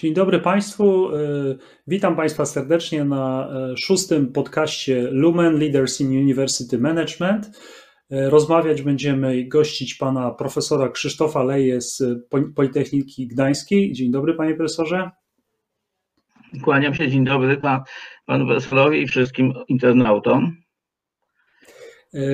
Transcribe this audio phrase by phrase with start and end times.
[0.00, 1.14] Dzień dobry Państwu.
[1.16, 7.46] Y, witam Państwa serdecznie na y, szóstym podcaście Lumen Leaders in University Management.
[7.46, 7.50] Y,
[8.30, 12.02] rozmawiać będziemy i gościć pana profesora Krzysztofa Leje z
[12.54, 13.92] Politechniki Gdańskiej.
[13.92, 15.10] Dzień dobry panie profesorze.
[16.64, 17.80] Kłaniam się, dzień dobry pan,
[18.26, 20.56] panu profesorowi i wszystkim internautom.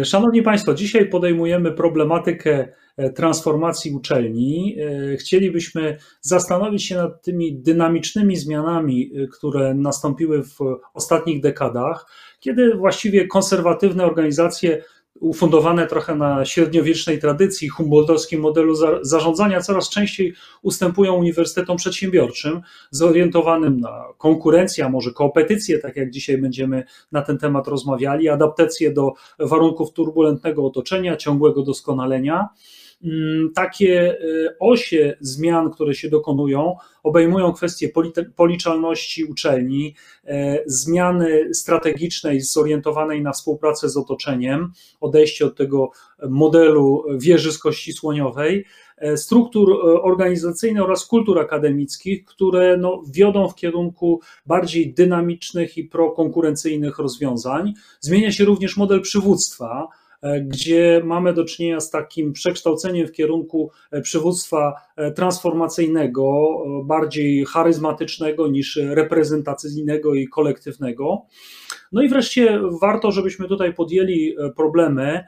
[0.04, 4.76] Szanowni Państwo, dzisiaj podejmujemy problematykę E, transformacji uczelni.
[4.80, 10.58] E, chcielibyśmy zastanowić się nad tymi dynamicznymi zmianami, e, które nastąpiły w
[10.94, 12.06] ostatnich dekadach,
[12.40, 14.82] kiedy właściwie konserwatywne organizacje
[15.20, 24.04] ufundowane trochę na średniowiecznej tradycji humboldtowskim modelu zarządzania, coraz częściej ustępują uniwersytetom przedsiębiorczym, zorientowanym na
[24.18, 29.92] konkurencję, a może kopetycję, tak jak dzisiaj będziemy na ten temat rozmawiali, adaptację do warunków
[29.92, 32.48] turbulentnego otoczenia, ciągłego doskonalenia.
[33.04, 37.88] Mm, takie y, osie zmian, które się dokonują, obejmują kwestie
[38.36, 45.90] policzalności uczelni, e, zmiany strategicznej zorientowanej na współpracę z otoczeniem, odejście od tego
[46.28, 48.64] modelu wieży z kości słoniowej,
[48.96, 55.84] e, struktur e, organizacyjnych oraz kultur akademickich, które no, wiodą w kierunku bardziej dynamicznych i
[55.84, 57.74] prokonkurencyjnych rozwiązań.
[58.00, 59.88] Zmienia się również model przywództwa
[60.42, 68.48] gdzie mamy do czynienia z takim przekształceniem w kierunku e, przywództwa e, transformacyjnego, bardziej charyzmatycznego
[68.48, 71.22] niż reprezentacyjnego i kolektywnego.
[71.92, 75.24] No i wreszcie warto, żebyśmy tutaj podjęli problemy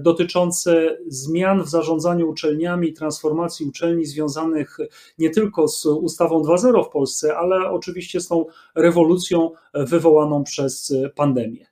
[0.00, 4.78] dotyczące zmian w zarządzaniu uczelniami transformacji uczelni związanych
[5.18, 11.66] nie tylko z ustawą 2.0 w Polsce, ale oczywiście z tą rewolucją wywołaną przez pandemię.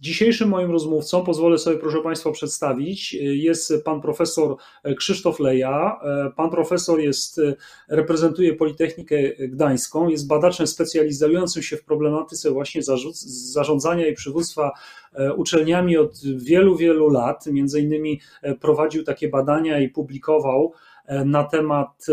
[0.00, 4.56] Dzisiejszym moim rozmówcą, pozwolę sobie proszę Państwa przedstawić, jest pan profesor
[4.96, 6.00] Krzysztof Leja.
[6.36, 7.40] Pan profesor jest,
[7.88, 9.16] reprezentuje Politechnikę
[9.48, 12.82] Gdańską, jest badaczem specjalizującym się w problematyce właśnie
[13.52, 14.72] zarządzania i przywództwa
[15.36, 17.46] uczelniami od wielu, wielu lat.
[17.46, 18.20] Między innymi
[18.60, 20.72] prowadził takie badania i publikował
[21.08, 22.06] na temat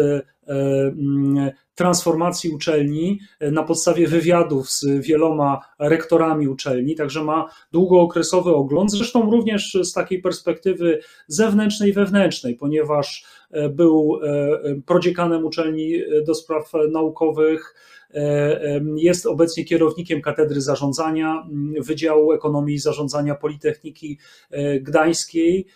[0.48, 8.92] mm, transformacji uczelni e, na podstawie wywiadów z wieloma rektorami uczelni, także ma długookresowy ogląd,
[8.92, 15.94] zresztą również z takiej perspektywy zewnętrznej i wewnętrznej, ponieważ e, był e, prodziekanem uczelni
[16.28, 17.76] do spraw naukowych,
[18.96, 21.48] jest obecnie kierownikiem Katedry Zarządzania
[21.80, 24.20] Wydziału Ekonomii i Zarządzania Politechniki
[24.82, 25.68] Gdańskiej.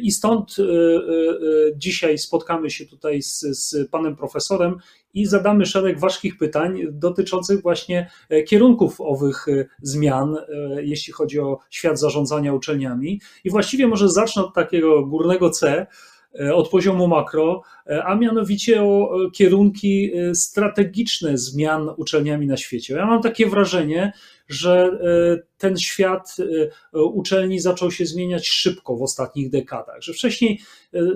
[0.00, 0.56] I stąd
[1.76, 4.78] dzisiaj spotkamy się tutaj z, z panem profesorem
[5.14, 10.44] i zadamy szereg ważkich pytań dotyczących właśnie e, kierunków owych e, zmian, e,
[10.82, 13.20] jeśli chodzi o świat zarządzania uczelniami.
[13.44, 15.86] I właściwie może zacznę od takiego górnego C,
[16.54, 17.62] od poziomu makro,
[18.04, 22.94] a mianowicie o kierunki strategiczne zmian uczelniami na świecie.
[22.94, 24.12] Ja mam takie wrażenie,
[24.48, 24.98] że
[25.58, 26.36] ten świat
[26.92, 30.60] uczelni zaczął się zmieniać szybko w ostatnich dekadach, że wcześniej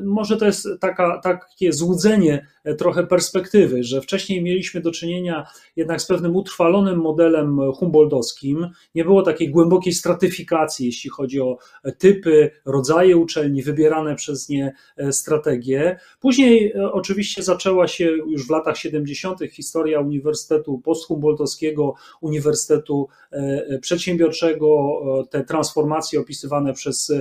[0.05, 2.47] może to jest taka, takie złudzenie
[2.79, 5.47] trochę perspektywy, że wcześniej mieliśmy do czynienia
[5.77, 8.69] jednak z pewnym utrwalonym modelem humboldtowskim.
[8.95, 11.59] Nie było takiej głębokiej stratyfikacji, jeśli chodzi o
[11.99, 15.99] typy, rodzaje uczelni, wybierane przez nie e, strategie.
[16.21, 19.41] Później e, oczywiście zaczęła się już w latach 70.
[19.51, 27.13] historia Uniwersytetu Posthumboldtowskiego, Uniwersytetu e, Przedsiębiorczego, te transformacje opisywane przez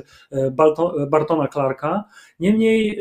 [1.10, 2.04] Bartona Clarka.
[2.40, 3.00] Niemniej,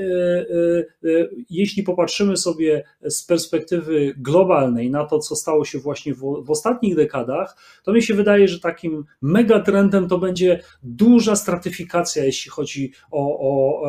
[1.51, 6.97] jeśli popatrzymy sobie z perspektywy globalnej na to, co stało się właśnie w, w ostatnich
[6.97, 13.39] dekadach, to mi się wydaje, że takim megatrendem to będzie duża stratyfikacja, jeśli chodzi o,
[13.41, 13.83] o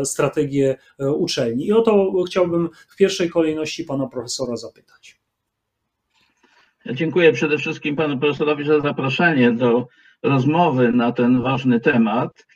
[0.00, 1.66] e, strategię e, uczelni.
[1.66, 5.20] I o to chciałbym w pierwszej kolejności pana profesora zapytać.
[6.92, 9.86] Dziękuję przede wszystkim panu profesorowi za zaproszenie do
[10.22, 12.46] rozmowy na ten ważny temat.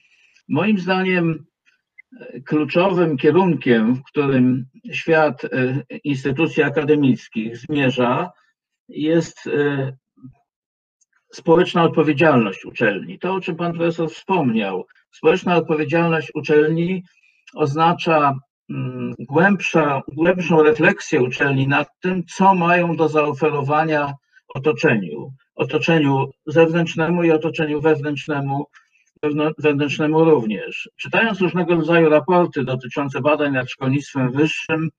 [0.48, 1.44] Moim zdaniem
[2.44, 8.31] kluczowym kierunkiem, w którym świat e, instytucji akademickich zmierza,
[8.88, 9.96] jest e,
[11.32, 13.19] społeczna odpowiedzialność uczelni.
[13.19, 17.02] To, o czym pan profesor wspomniał, społeczna odpowiedzialność uczelni
[17.55, 18.35] oznacza
[19.19, 24.14] głębsza, głębszą refleksję uczelni nad tym, co mają do zaoferowania
[24.55, 28.67] otoczeniu, otoczeniu zewnętrznemu i otoczeniu wewnętrznemu
[29.59, 30.91] wewnętrznemu również.
[30.97, 34.91] Czytając różnego rodzaju raporty dotyczące badań nad szkolnictwem wyższym,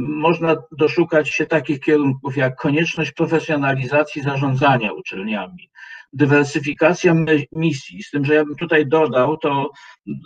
[0.00, 5.70] można doszukać się takich kierunków jak konieczność profesjonalizacji zarządzania uczelniami,
[6.12, 7.14] dywersyfikacja
[7.52, 8.02] misji.
[8.02, 9.70] Z tym, że ja bym tutaj dodał to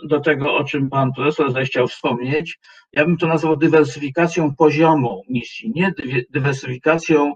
[0.07, 2.59] do tego, o czym pan profesor zechciał wspomnieć,
[2.93, 5.93] ja bym to nazwał dywersyfikacją poziomu misji, nie
[6.29, 7.33] dywersyfikacją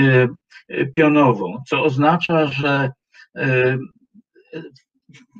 [0.00, 0.28] y,
[0.70, 2.90] y, pionową, co oznacza, że
[3.38, 3.78] y,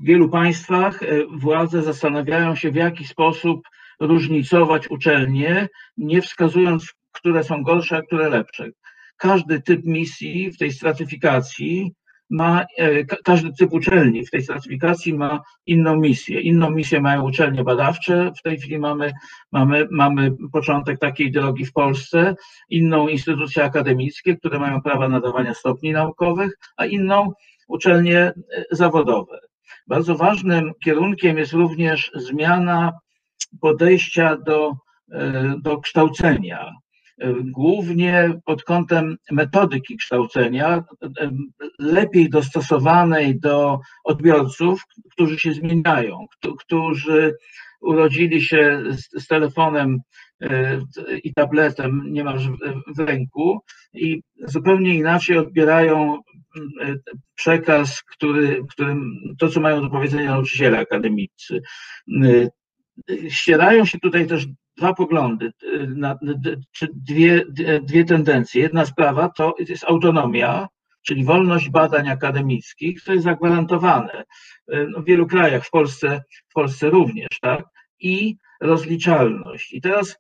[0.03, 1.01] w wielu państwach
[1.39, 3.61] władze zastanawiają się, w jaki sposób
[4.01, 8.69] różnicować uczelnie, nie wskazując, które są gorsze, a które lepsze.
[9.17, 11.93] Każdy typ misji w tej stratyfikacji
[12.31, 16.41] ma, e, każdy typ uczelni w tej stratyfikacji ma inną misję.
[16.41, 18.33] Inną misję mają uczelnie badawcze.
[18.39, 19.13] W tej chwili mamy,
[19.53, 22.35] mamy, mamy początek takiej drogi w Polsce,
[22.71, 27.33] inną instytucje akademickie, które mają prawa nadawania stopni naukowych, a inną
[27.69, 28.33] uczelnie e,
[28.71, 29.41] zawodowe.
[29.87, 32.93] Bardzo ważnym kierunkiem jest również zmiana
[33.61, 34.73] podejścia do,
[35.13, 36.73] e, do kształcenia
[37.45, 40.85] głównie pod kątem metodyki kształcenia,
[41.79, 44.83] lepiej dostosowanej do odbiorców,
[45.13, 46.27] którzy się zmieniają,
[46.59, 47.35] którzy
[47.81, 49.99] urodzili się z, z telefonem
[50.43, 50.81] e,
[51.25, 52.51] i tabletem niemalże
[52.97, 53.61] w ręku
[53.95, 56.95] i zupełnie inaczej odbierają e,
[57.35, 61.61] przekaz, który, którym, to, co mają do powiedzenia nauczyciele akademicy.
[63.29, 64.47] Ścierają się tutaj też
[64.77, 65.53] dwa poglądy,
[66.73, 67.45] czy dwie,
[67.83, 68.63] dwie tendencje.
[68.63, 70.69] Jedna sprawa to jest autonomia,
[71.07, 74.25] czyli wolność badań akademickich, to jest zagwarantowane
[74.69, 77.65] w wielu krajach, w Polsce, w Polsce również, tak?
[78.01, 79.73] I rozliczalność.
[79.73, 80.17] I teraz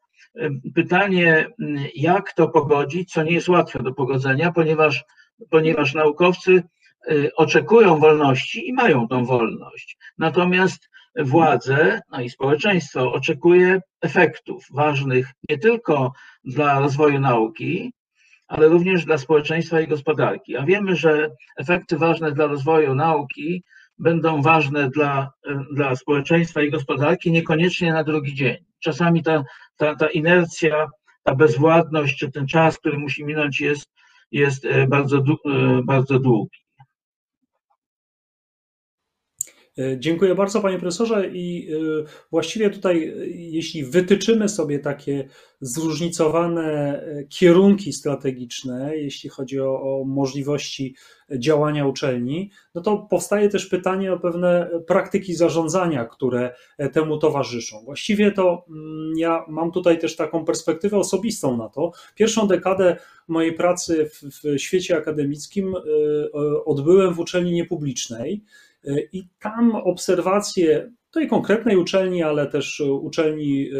[0.75, 1.47] pytanie,
[1.95, 5.05] jak to pogodzić, co nie jest łatwe do pogodzenia, ponieważ,
[5.51, 6.63] ponieważ naukowcy
[7.11, 9.99] y, oczekują wolności i mają tą wolność.
[10.19, 16.13] Natomiast władze, no i społeczeństwo oczekuje efektów ważnych nie tylko
[16.45, 17.93] dla rozwoju nauki,
[18.49, 20.57] ale również dla społeczeństwa i gospodarki.
[20.57, 23.63] A wiemy, że efekty ważne dla rozwoju nauki
[23.99, 25.31] będą ważne dla,
[25.73, 28.57] dla społeczeństwa i gospodarki niekoniecznie na drugi dzień.
[28.81, 29.45] Czasami ta,
[29.77, 30.89] ta, ta inercja,
[31.23, 33.91] ta bezwładność, czy ten czas, który musi minąć, jest,
[34.33, 35.23] jest e, bardzo, e,
[35.85, 36.59] bardzo długi.
[39.99, 41.29] Dziękuję bardzo, panie profesorze.
[41.33, 45.29] I e, właściwie tutaj, e, jeśli wytyczymy sobie takie
[45.61, 50.95] zróżnicowane kierunki strategiczne, jeśli chodzi o, o, możliwości
[51.39, 56.55] działania uczelni, no to powstaje też pytanie o pewne praktyki zarządzania, które
[56.93, 57.85] temu towarzyszą.
[57.85, 61.93] Właściwie to mm, ja mam tutaj też taką perspektywę osobistą na to.
[62.15, 62.97] Pierwszą dekadę
[63.29, 65.75] mojej pracy w, w świecie akademickim
[66.65, 68.45] odbyłem w uczelni niepublicznej.
[68.85, 73.77] E, I tam obserwacje tej konkretnej uczelni, ale też uczelni e,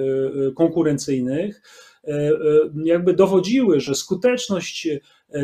[0.49, 1.63] e, konkurencyjnych,
[2.85, 4.89] jakby dowodziły, że skuteczność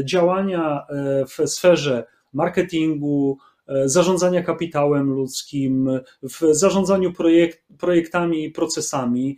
[0.04, 0.86] działania
[1.28, 3.38] w sferze marketingu,
[3.84, 9.36] zarządzania kapitałem ludzkim, w zarządzaniu projekt, projektami i procesami,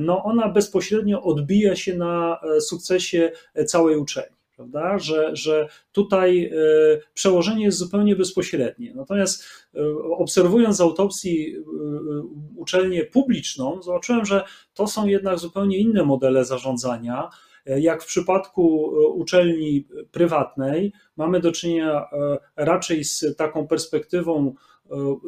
[0.00, 3.32] no ona bezpośrednio odbija się na sukcesie
[3.66, 4.98] całej uczelni prawda?
[4.98, 6.52] Że, że tutaj e,
[7.14, 8.92] przełożenie jest zupełnie bezpośrednie.
[8.94, 9.78] Natomiast e,
[10.18, 11.60] obserwując z autopsji e,
[12.56, 17.30] uczelnię publiczną, zobaczyłem, że to są jednak zupełnie inne modele zarządzania.
[17.66, 22.04] Jak w przypadku uczelni prywatnej, mamy do czynienia
[22.56, 24.54] raczej z taką perspektywą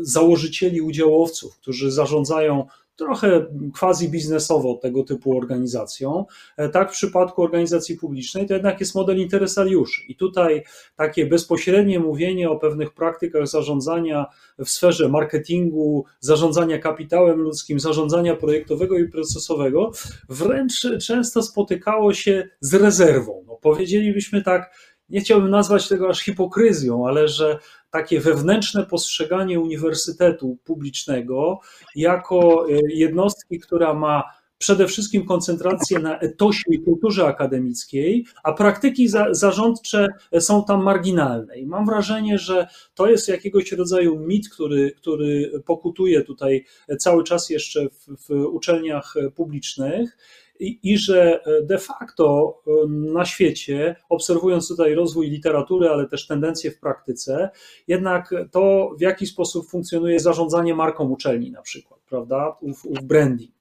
[0.01, 2.67] założycieli, udziałowców, którzy zarządzają
[2.97, 3.47] trochę
[3.79, 6.25] quasi biznesowo tego typu organizacją.
[6.57, 10.03] E, tak w przypadku organizacji publicznej to jednak jest model interesariuszy.
[10.09, 10.63] I tutaj
[10.97, 14.27] takie bezpośrednie mówienie o pewnych praktykach zarządzania
[14.59, 19.91] w sferze marketingu, zarządzania kapitałem ludzkim, zarządzania projektowego i procesowego
[20.29, 23.45] wręcz często spotykało się z rezerwą.
[23.47, 24.71] No, powiedzielibyśmy tak,
[25.09, 27.59] nie chciałbym nazwać tego aż hipokryzją, ale że
[27.91, 31.61] takie wewnętrzne postrzeganie uniwersytetu publicznego
[31.97, 34.23] jako e, jednostki, która ma
[34.59, 40.09] przede wszystkim koncentrację na etosie i kulturze akademickiej, a praktyki za, zarządcze
[40.41, 41.59] są tam marginalne.
[41.59, 46.65] I mam wrażenie, że to jest jakiegoś rodzaju mit, który, który pokutuje tutaj
[46.99, 50.17] cały czas jeszcze w, w uczelniach publicznych
[50.61, 56.27] i, i że e, de facto e, na świecie, obserwując tutaj rozwój literatury, ale też
[56.27, 57.51] tendencje w praktyce,
[57.89, 63.55] jednak to, w jaki sposób funkcjonuje zarządzanie marką uczelni, na przykład, prawda, ów, branding,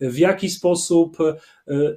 [0.00, 1.34] w jaki sposób e,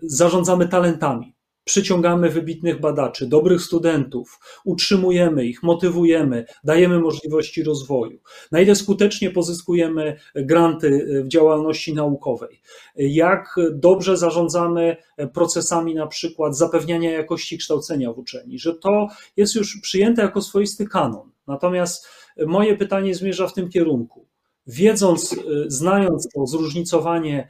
[0.01, 1.36] zarządzamy talentami
[1.67, 8.19] przyciągamy wybitnych badaczy, dobrych studentów, utrzymujemy ich, motywujemy, dajemy możliwości rozwoju,
[8.51, 12.61] na ile skutecznie pozyskujemy granty w działalności naukowej,
[12.95, 14.97] jak dobrze zarządzamy
[15.33, 19.07] procesami na przykład zapewniania jakości kształcenia w uczelni, że to
[19.37, 21.31] jest już przyjęte jako swoisty kanon.
[21.47, 22.07] Natomiast
[22.45, 24.26] moje pytanie zmierza w tym kierunku.
[24.67, 25.35] Wiedząc,
[25.67, 27.49] znając to zróżnicowanie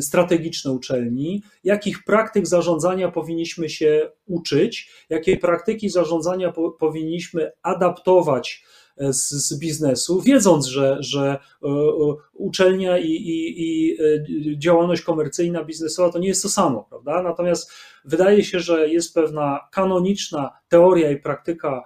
[0.00, 8.62] strategiczne uczelni, jakich praktyk zarządzania powinniśmy się uczyć, jakie praktyki zarządzania po, powinniśmy adaptować
[8.98, 15.64] z, z biznesu, wiedząc, że, że e, e, uczelnia i, i, i e, działalność komercyjna,
[15.64, 17.22] biznesowa to nie jest to samo, prawda?
[17.22, 17.72] Natomiast
[18.04, 21.82] wydaje się, że jest pewna kanoniczna teoria i praktyka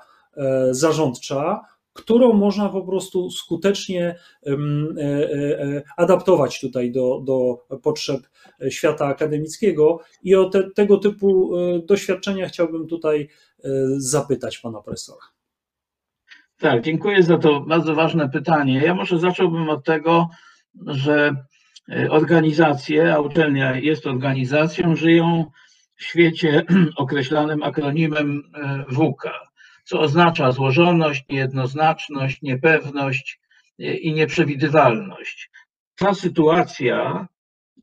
[0.71, 1.61] zarządcza,
[2.01, 4.19] którą można po prostu skutecznie
[5.97, 8.21] adaptować tutaj do, do potrzeb
[8.71, 10.01] świata akademickiego.
[10.23, 11.53] I o te, tego typu
[11.87, 13.29] doświadczenia chciałbym tutaj
[13.99, 15.23] zapytać pana profesora.
[16.61, 18.83] Tak, dziękuję za to bardzo ważne pytanie.
[18.85, 20.29] Ja może zacząłbym od tego,
[20.87, 21.35] że
[21.89, 25.45] e, organizacje, a uczelnia jest organizacją, żyją
[25.97, 26.63] w świecie
[26.97, 29.50] określanym akronimem e, WUKA,
[29.91, 33.41] co oznacza złożoność, niejednoznaczność, niepewność
[33.79, 35.51] e, i nieprzewidywalność.
[35.97, 37.27] Ta sytuacja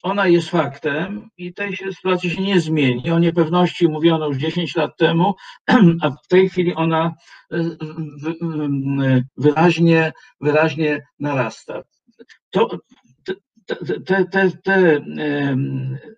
[0.01, 3.11] ona jest faktem i tej sytuacji się nie zmieni.
[3.11, 5.35] O niepewności mówiono już 10 lat temu,
[6.01, 7.13] a w tej chwili ona
[7.53, 7.57] e,
[9.37, 11.81] wyraźnie, wyraźnie narasta.
[12.49, 12.69] To,
[14.05, 15.01] te, te, te,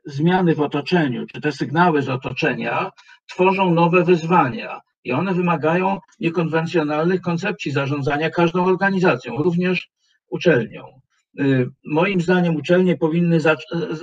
[0.05, 2.91] zmiany w otoczeniu, czy te sygnały z otoczenia
[3.29, 9.89] tworzą nowe wyzwania i one wymagają niekonwencjonalnych koncepcji zarządzania każdą organizacją, również
[10.27, 11.01] uczelnią.
[11.39, 13.37] Y, moim zdaniem uczelnie powinny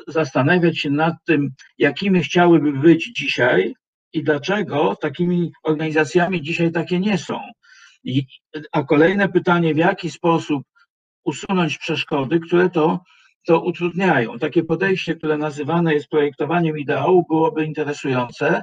[0.08, 3.74] zastanawiać się nad tym, jakimi chciałyby być dzisiaj
[4.12, 7.40] i dlaczego takimi organizacjami dzisiaj takie nie są.
[8.04, 8.26] I,
[8.72, 10.62] a kolejne pytanie, w jaki sposób
[11.24, 13.00] usunąć przeszkody, które to,
[13.46, 14.38] to utrudniają.
[14.38, 18.62] Takie podejście, które nazywane jest projektowaniem ideału, byłoby interesujące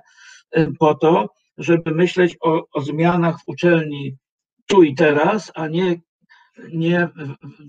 [0.57, 4.17] y, po to, żeby myśleć o, o zmianach w uczelni
[4.67, 5.95] tu i teraz, a nie
[6.73, 7.09] nie,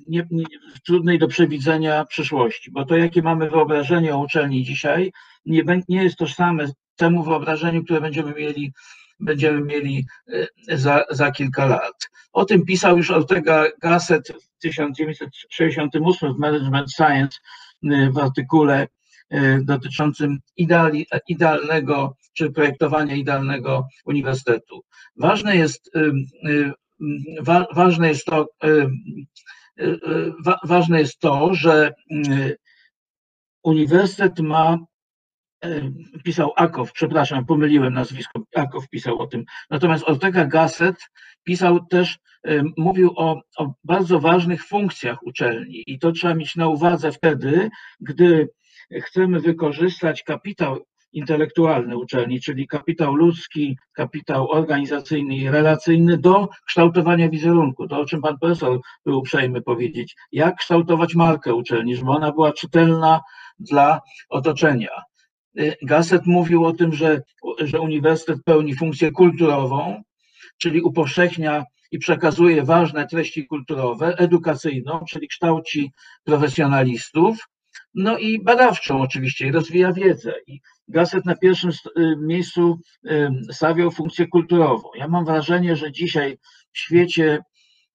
[0.08, 0.44] nie, nie,
[0.86, 5.12] trudnej do przewidzenia przyszłości, bo to, jakie mamy wyobrażenie o uczelni dzisiaj,
[5.46, 8.72] nie, nie jest tożsame temu wyobrażeniu, które będziemy mieli,
[9.20, 10.06] będziemy mieli
[10.68, 12.10] e, za, za kilka lat.
[12.32, 17.38] O tym pisał już Ortega Gasset w 1968 w Management Science
[17.84, 18.88] e, w artykule
[19.62, 24.84] dotyczącym ideali, idealnego czy projektowania idealnego uniwersytetu.
[25.16, 25.90] Ważne jest
[27.40, 28.46] wa, ważne jest to,
[30.44, 31.92] wa, ważne jest to, że
[33.62, 34.78] uniwersytet ma
[36.24, 39.44] pisał Akow, przepraszam, pomyliłem nazwisko, Akow pisał o tym.
[39.70, 40.96] Natomiast Ortega Gasset
[41.44, 42.18] pisał też,
[42.76, 48.48] mówił o, o bardzo ważnych funkcjach uczelni i to trzeba mieć na uwadze wtedy, gdy
[49.02, 57.88] chcemy wykorzystać kapitał intelektualny uczelni, czyli kapitał ludzki, kapitał organizacyjny i relacyjny do kształtowania wizerunku.
[57.88, 60.16] To, o czym pan profesor był uprzejmy powiedzieć.
[60.32, 63.20] Jak kształtować markę uczelni, żeby ona była czytelna
[63.58, 65.02] dla otoczenia.
[65.60, 67.22] Y, Gasset mówił o tym, że,
[67.58, 70.02] że uniwersytet pełni funkcję kulturową,
[70.58, 75.92] czyli upowszechnia i przekazuje ważne treści kulturowe, edukacyjną, czyli kształci
[76.24, 77.38] profesjonalistów,
[77.94, 80.34] no i badawczą oczywiście, i rozwija wiedzę.
[80.46, 84.88] I Gasset na pierwszym y, miejscu y, stawiał funkcję kulturową.
[84.94, 86.38] Ja mam wrażenie, że dzisiaj
[86.72, 87.38] w świecie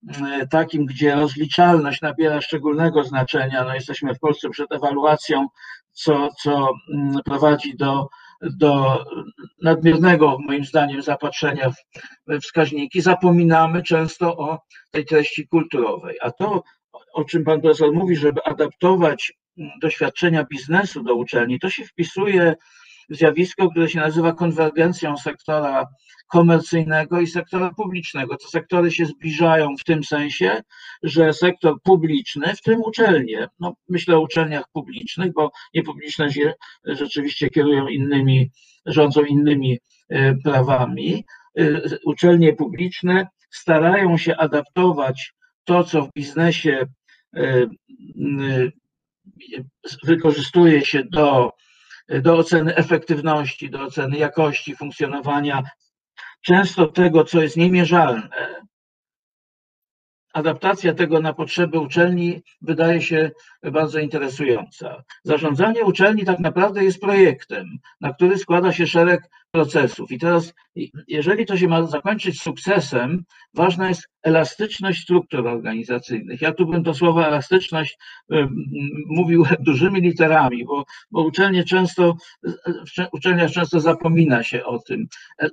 [0.03, 5.47] y, takim, gdzie rozliczalność nabiera szczególnego znaczenia, no jesteśmy w Polsce przed ewaluacją,
[5.91, 8.09] co, co mm, prowadzi do,
[8.41, 9.03] do
[9.61, 11.71] nadmiernego, moim zdaniem, zapatrzenia
[12.27, 14.59] w wskaźniki, zapominamy często o
[14.91, 16.15] tej treści kulturowej.
[16.21, 16.63] A to,
[17.13, 19.33] o czym pan profesor mówi, żeby adaptować
[19.81, 22.55] doświadczenia biznesu do uczelni, to się wpisuje
[23.09, 25.87] w zjawisko, które się nazywa konwergencją sektora
[26.29, 28.37] komercyjnego i sektora publicznego.
[28.37, 30.61] Te sektory się zbliżają w tym sensie,
[31.03, 36.53] że sektor publiczny, w tym uczelnie, no myślę o uczelniach publicznych, bo niepubliczne się
[36.85, 38.51] rzeczywiście kierują innymi,
[38.85, 41.25] rządzą innymi e, prawami.
[41.59, 46.85] E, uczelnie publiczne starają się adaptować to, co w biznesie
[47.35, 47.67] e,
[50.03, 51.53] wykorzystuje się do,
[52.09, 55.63] do oceny efektywności, do oceny jakości funkcjonowania,
[56.41, 58.29] często tego, co jest niemierzalne,
[60.39, 63.31] adaptacja tego na potrzeby uczelni wydaje się
[63.71, 65.03] bardzo interesująca.
[65.23, 67.65] Zarządzanie uczelni tak naprawdę jest projektem,
[68.01, 70.11] na który składa się szereg procesów.
[70.11, 70.53] I teraz,
[71.07, 76.41] jeżeli to się ma zakończyć sukcesem, ważna jest elastyczność struktur organizacyjnych.
[76.41, 77.97] Ja tu bym to słowo elastyczność
[79.07, 82.15] mówił dużymi literami, bo, bo uczelnie często,
[83.13, 85.07] uczelnia często zapomina się o tym.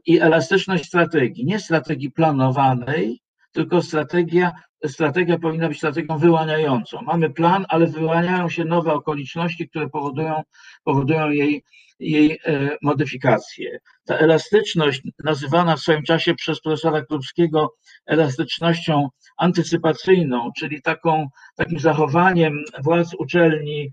[0.06, 3.20] I elastyczność strategii, nie strategii planowanej,
[3.56, 4.52] tylko strategia,
[4.86, 7.02] strategia powinna być strategią wyłaniającą.
[7.02, 10.42] Mamy plan, ale wyłaniają się nowe okoliczności, które powodują,
[10.84, 11.64] powodują jej,
[12.00, 13.78] jej e, modyfikację.
[14.04, 17.74] Ta elastyczność, nazywana w swoim czasie przez profesora Krupskiego
[18.06, 23.92] elastycznością antycypacyjną, czyli taką, takim zachowaniem władz uczelni,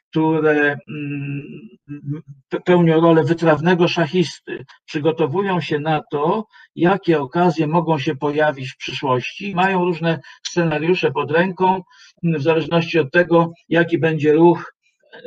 [0.00, 1.42] które mm,
[2.64, 9.54] pełnią rolę wytrawnego szachisty, przygotowują się na to, jakie okazje mogą się pojawić w przyszłości,
[9.54, 11.82] mają różne scenariusze pod ręką,
[12.22, 14.74] w zależności od tego, jaki będzie ruch,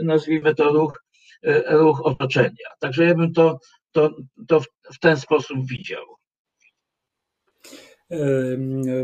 [0.03, 1.03] nazwijmy to ruch,
[1.43, 2.69] e, ruch otoczenia.
[2.79, 3.59] Także ja bym to,
[3.91, 4.09] to,
[4.47, 4.59] to
[4.93, 6.05] w ten sposób widział.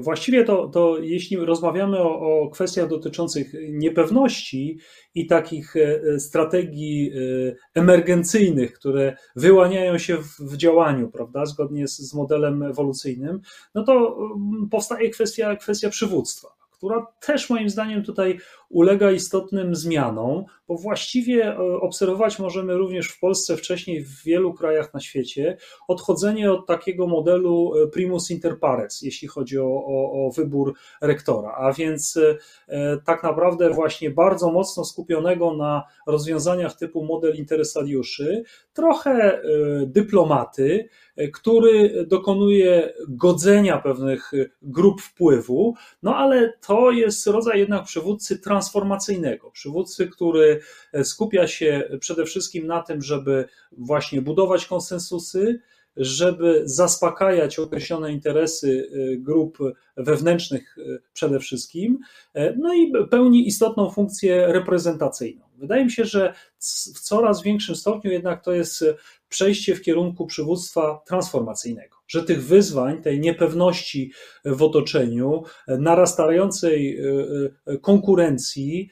[0.02, 4.80] Właściwie to, to jeśli rozmawiamy o, o, kwestiach dotyczących niepewności
[5.16, 11.98] i takich e, strategii e, emergencyjnych, które wyłaniają się w, w działaniu, prawda, zgodnie z,
[11.98, 13.40] z modelem ewolucyjnym,
[13.76, 14.18] no to
[14.72, 18.40] powstaje kwestia, kwestia przywództwa która też moim zdaniem tutaj
[18.72, 24.94] ulega istotnym zmianom, bo właściwie e, obserwować możemy również w Polsce, wcześniej w wielu krajach
[24.94, 30.32] na świecie, odchodzenie od takiego modelu e, primus inter pares, jeśli chodzi o, o, o
[30.32, 32.18] wybór rektora, a więc
[32.68, 39.42] e, tak naprawdę właśnie bardzo mocno skupionego na rozwiązaniach typu model interesariuszy, trochę
[39.86, 40.90] dyplomaty,
[41.34, 50.08] który dokonuje godzenia pewnych grup wpływu, no ale to jest rodzaj jednak przywódcy transformacyjnego, przywódcy,
[50.08, 50.60] który
[51.04, 55.60] skupia się przede wszystkim na tym, żeby właśnie budować konsensusy,
[55.98, 59.58] żeby zaspokajać określone interesy y, grup
[59.98, 62.00] wewnętrznych y, przede wszystkim,
[62.58, 65.46] no i pełni istotną funkcję reprezentacyjną.
[65.58, 66.34] Wydaje mi się, że
[66.96, 68.86] w coraz większym stopniu jednak to jest
[69.30, 74.12] przejście w kierunku przywództwa transformacyjnego, że tych wyzwań, tej niepewności
[74.46, 77.00] w otoczeniu, narastającej
[77.82, 78.90] konkurencji,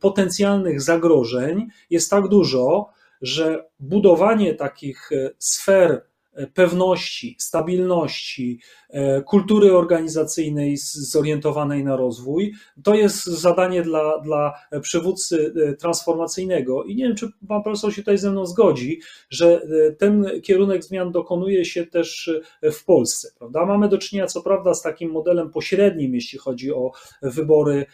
[0.00, 2.90] potencjalnych zagrożeń jest tak dużo,
[3.22, 12.52] że budowanie takich e, sfer E, pewności, stabilności, e, kultury organizacyjnej zorientowanej na rozwój.
[12.84, 16.84] To jest zadanie dla, dla przywódcy e, transformacyjnego.
[16.84, 19.62] I nie wiem, czy pan profesor się tutaj ze mną zgodzi, że
[19.98, 22.30] ten kierunek zmian dokonuje się też
[22.72, 23.28] w Polsce.
[23.38, 23.66] Prawda?
[23.66, 27.86] Mamy do czynienia, co prawda, z takim modelem pośrednim, jeśli chodzi o wybory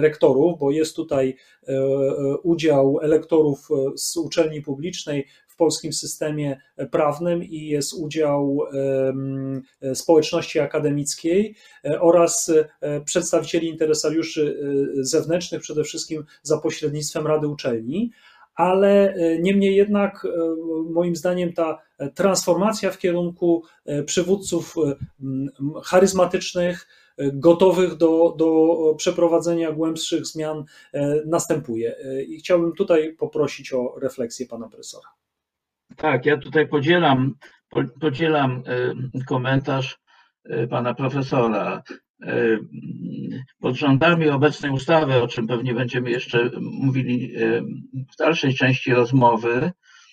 [0.00, 1.36] rektorów, bo jest tutaj
[2.42, 5.26] udział elektorów z uczelni publicznej
[5.60, 8.58] polskim systemie prawnym i jest udział
[9.94, 14.60] społeczności akademickiej e, oraz e, przedstawicieli interesariuszy
[15.00, 18.10] e, zewnętrznych, przede wszystkim za pośrednictwem Rady Uczelni
[18.54, 20.26] ale niemniej jednak
[20.90, 21.78] moim zdaniem ta
[22.14, 23.64] transformacja w kierunku
[24.06, 24.74] przywódców
[25.84, 30.64] charyzmatycznych, gotowych do, do przeprowadzenia głębszych zmian
[31.26, 31.96] następuje.
[32.28, 35.08] I chciałbym tutaj poprosić o refleksję pana profesora.
[36.00, 37.34] Tak, ja tutaj podzielam,
[38.00, 38.62] podzielam
[39.14, 39.98] y, komentarz
[40.50, 41.82] y, pana profesora.
[42.24, 42.58] Y,
[43.60, 47.34] pod rządami obecnej ustawy, o czym pewnie będziemy jeszcze mówili
[48.12, 49.72] w dalszej części rozmowy,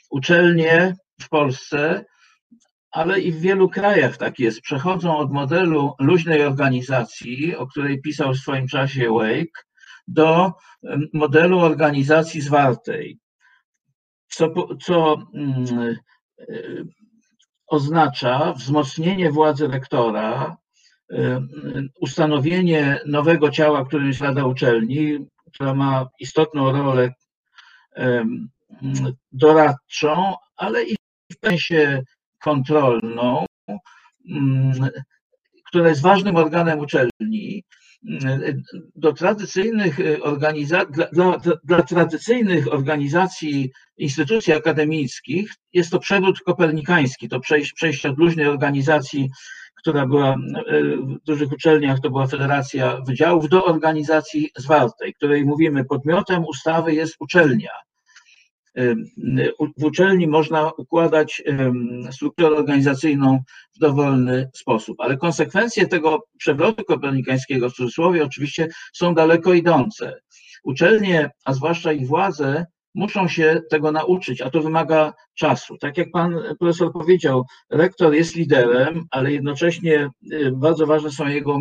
[0.09, 2.05] uczelnie w Polsce,
[2.91, 8.33] ale i w wielu krajach tak jest, przechodzą od modelu luźnej organizacji, o której pisał
[8.33, 9.63] w swoim czasie Wake,
[10.07, 10.53] do
[11.13, 13.19] modelu organizacji zwartej
[14.27, 15.95] co, co mm,
[16.39, 16.45] e,
[17.67, 20.57] oznacza wzmocnienie władzy rektora,
[21.11, 21.41] e,
[22.01, 27.13] ustanowienie nowego ciała, którym jest Rada Uczelni, która ma istotną rolę
[29.31, 30.95] doradczą, ale i
[31.31, 32.03] w sensie
[32.43, 33.45] kontrolną,
[34.29, 34.89] mm,
[35.65, 37.63] która jest ważnym organem uczelni
[38.95, 47.39] do tradycyjnych organizacji, dla, dla, dla, tradycyjnych organizacji, instytucji akademickich jest to przewrót kopernikański, to
[47.39, 49.29] przejście, przejście od luźnej organizacji,
[49.75, 50.35] która była
[51.21, 57.15] w dużych uczelniach, to była Federacja Wydziałów, do organizacji zwartej, której mówimy, podmiotem ustawy jest
[57.19, 57.71] uczelnia.
[59.77, 61.43] W uczelni można układać
[62.11, 63.39] strukturę organizacyjną
[63.75, 70.19] w dowolny sposób, ale konsekwencje tego przewrotu kopernikańskiego w cudzysłowie oczywiście są daleko idące.
[70.63, 72.65] Uczelnie, a zwłaszcza ich władze,
[72.97, 75.77] muszą się tego nauczyć, a to wymaga czasu.
[75.77, 81.59] Tak jak pan profesor powiedział, rektor jest liderem, ale jednocześnie y, bardzo ważne są jego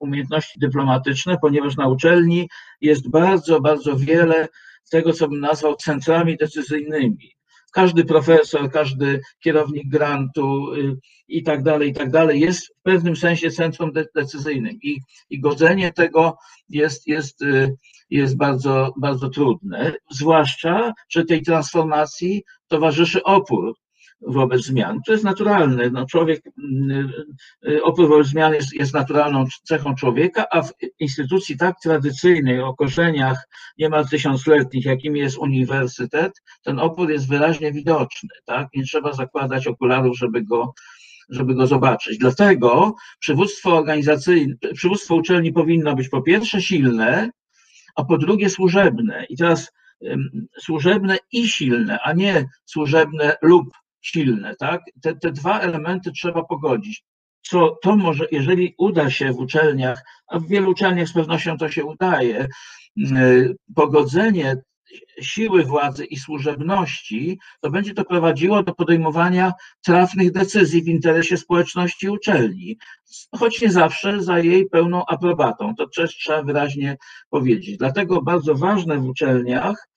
[0.00, 2.48] umiejętności dyplomatyczne, ponieważ na uczelni
[2.80, 4.48] jest bardzo, bardzo wiele
[4.90, 7.34] tego, co bym nazwał centrami decyzyjnymi.
[7.72, 10.66] każdy profesor, każdy kierownik grantu
[11.28, 14.78] i tak dalej, i tak dalej jest w pewnym sensie centrum decyzyjnym.
[14.82, 16.36] I, i godzenie tego
[16.68, 17.40] jest, jest,
[18.10, 23.74] jest bardzo, bardzo trudne, zwłaszcza, że tej transformacji towarzyszy opór
[24.26, 25.00] wobec zmian.
[25.06, 25.90] To jest naturalne.
[25.90, 27.12] No, człowiek, mm,
[27.68, 32.74] y, opór wobec zmian jest, jest naturalną cechą człowieka, a w instytucji tak tradycyjnej, o
[32.74, 36.32] korzeniach niemal tysiącletnich, jakim jest uniwersytet,
[36.62, 38.28] ten opór jest wyraźnie widoczny.
[38.44, 38.68] Tak?
[38.74, 40.72] Nie trzeba zakładać okularów, żeby go
[41.28, 42.18] żeby go zobaczyć.
[42.18, 47.30] Dlatego przywództwo organizacyjne, przywództwo uczelni powinno być po pierwsze silne,
[47.96, 49.26] a po drugie służebne.
[49.28, 49.72] I teraz
[50.58, 53.64] służebne i silne, a nie służebne lub
[54.04, 54.82] silne, tak?
[55.02, 57.04] Te, te dwa elementy trzeba pogodzić.
[57.42, 61.68] Co to może, jeżeli uda się w uczelniach, a w wielu uczelniach z pewnością to
[61.68, 62.48] się udaje,
[62.98, 64.56] y, pogodzenie
[65.20, 69.52] siły władzy i służebności, to będzie to prowadziło do podejmowania
[69.84, 72.78] trafnych decyzji w interesie społeczności uczelni,
[73.36, 75.74] choć nie zawsze za jej pełną aprobatą.
[75.74, 76.96] To też trzeba wyraźnie
[77.30, 77.76] powiedzieć.
[77.76, 79.88] Dlatego bardzo ważne w uczelniach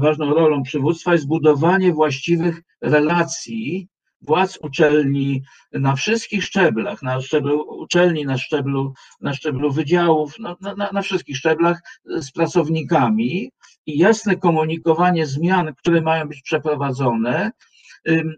[0.00, 3.88] ważną rolą przywództwa jest budowanie właściwych relacji
[4.22, 10.90] władz uczelni na wszystkich szczeblach, na szczeblu uczelni, na szczeblu, na szczeblu wydziałów, na, na,
[10.92, 13.50] na wszystkich szczeblach z pracownikami
[13.86, 17.50] i jasne komunikowanie zmian, które mają być przeprowadzone,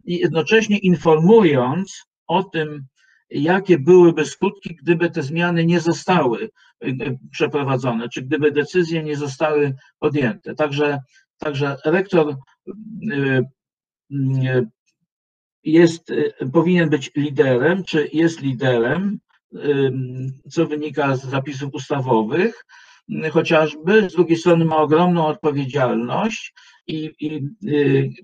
[0.04, 2.86] i jednocześnie informując o tym,
[3.30, 6.50] jakie byłyby skutki, gdyby te zmiany nie zostały
[7.30, 10.54] przeprowadzone, czy gdyby decyzje nie zostały podjęte.
[10.54, 10.98] Także
[11.42, 12.36] Także rektor
[13.12, 13.42] y,
[14.12, 14.68] y,
[15.64, 19.18] jest, y, powinien być liderem, czy jest liderem,
[20.50, 22.64] co wynika z zapisów ustawowych,
[23.32, 26.54] chociażby, z drugiej strony ma ogromną odpowiedzialność
[26.86, 27.42] i, i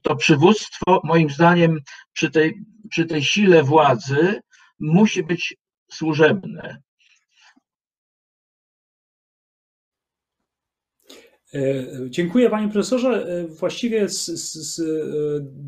[0.02, 1.80] to przywództwo, moim zdaniem,
[2.12, 2.54] przy tej,
[2.90, 4.40] przy tej sile władzy
[4.80, 5.56] musi być
[5.90, 6.82] służebne.
[12.08, 13.26] Dziękuję panie profesorze.
[13.28, 14.84] E, właściwie z, z, z, e,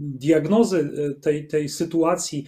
[0.01, 0.91] diagnozy
[1.23, 2.47] tej, tej sytuacji,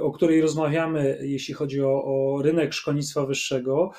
[0.00, 3.90] o której rozmawiamy, jeśli chodzi o, o, rynek szkolnictwa wyższego,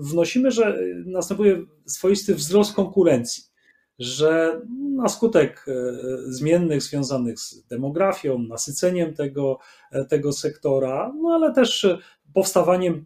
[0.00, 3.44] wnosimy, że następuje swoisty wzrost konkurencji,
[3.98, 4.60] że
[4.96, 5.66] na skutek
[6.24, 9.58] zmiennych związanych z demografią, nasyceniem tego,
[10.08, 11.86] tego sektora, no ale też
[12.34, 13.04] powstawaniem y,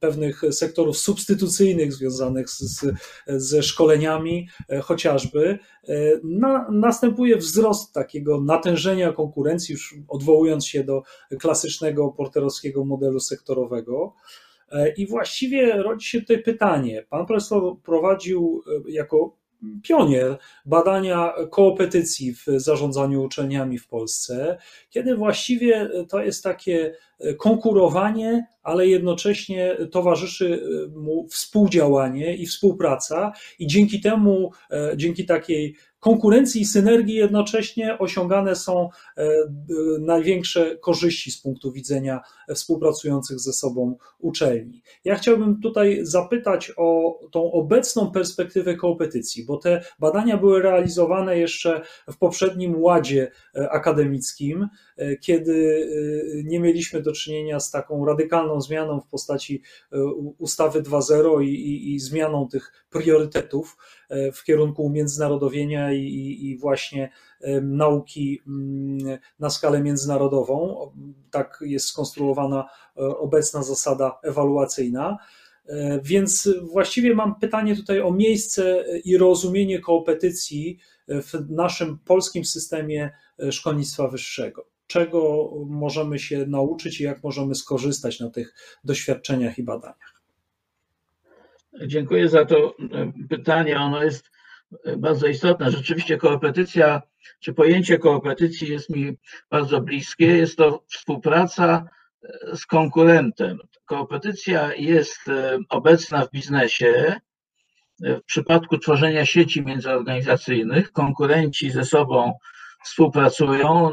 [0.00, 2.86] pewnych sektorów substytucyjnych związanych z,
[3.26, 11.02] ze szkoleniami e, chociażby, e, na, następuje wzrost takiego natężenia konkurencji, już odwołując się do
[11.40, 14.14] klasycznego porterowskiego modelu sektorowego.
[14.72, 17.06] E, I właściwie rodzi się tutaj pytanie.
[17.10, 19.38] Pan profesor prowadził jako
[19.82, 24.58] pionier badania koopetycji w zarządzaniu uczelniami w Polsce,
[24.90, 26.94] kiedy właściwie to jest takie
[27.38, 30.62] konkurowanie, ale jednocześnie towarzyszy
[30.96, 34.52] mu współdziałanie i współpraca, i dzięki temu,
[34.96, 39.28] dzięki takiej konkurencji i synergii jednocześnie osiągane są e,
[40.00, 42.20] największe korzyści z punktu widzenia
[42.54, 44.82] współpracujących ze sobą uczelni.
[45.04, 51.80] Ja chciałbym tutaj zapytać o tą obecną perspektywę kompetycji, bo te badania były realizowane jeszcze
[52.12, 54.68] w poprzednim ładzie e, akademickim, e,
[55.20, 55.88] kiedy
[56.44, 59.62] nie mieliśmy do czynienia z taką radykalną zmianą w postaci
[60.38, 63.76] ustawy 2.0 i, i, i zmianą tych priorytetów
[64.34, 67.10] w kierunku umiędzynarodowienia i, i właśnie
[67.62, 70.90] nauki mm, na skalę międzynarodową.
[71.30, 75.18] Tak jest skonstruowana e, obecna zasada ewaluacyjna.
[75.66, 83.10] E, więc właściwie mam pytanie tutaj o miejsce i rozumienie kopetycji w naszym polskim systemie
[83.38, 84.77] e, szkolnictwa wyższego.
[84.88, 90.18] Czego możemy się nauczyć i jak możemy skorzystać na tych doświadczeniach i badaniach?
[91.86, 93.80] Dziękuję za to e, pytanie.
[93.80, 94.30] Ono jest
[94.84, 95.70] e, bardzo istotne.
[95.70, 97.02] Rzeczywiście korepetycja,
[97.40, 99.16] czy pojęcie korepetycji jest mi
[99.50, 100.26] bardzo bliskie.
[100.26, 101.88] Jest to współpraca
[102.22, 103.58] e, z konkurentem.
[103.84, 105.20] Korepetycja jest
[105.68, 107.14] obecna w biznesie.
[108.00, 112.32] W przypadku tworzenia sieci międzyorganizacyjnych konkurenci ze sobą
[112.84, 113.90] współpracują.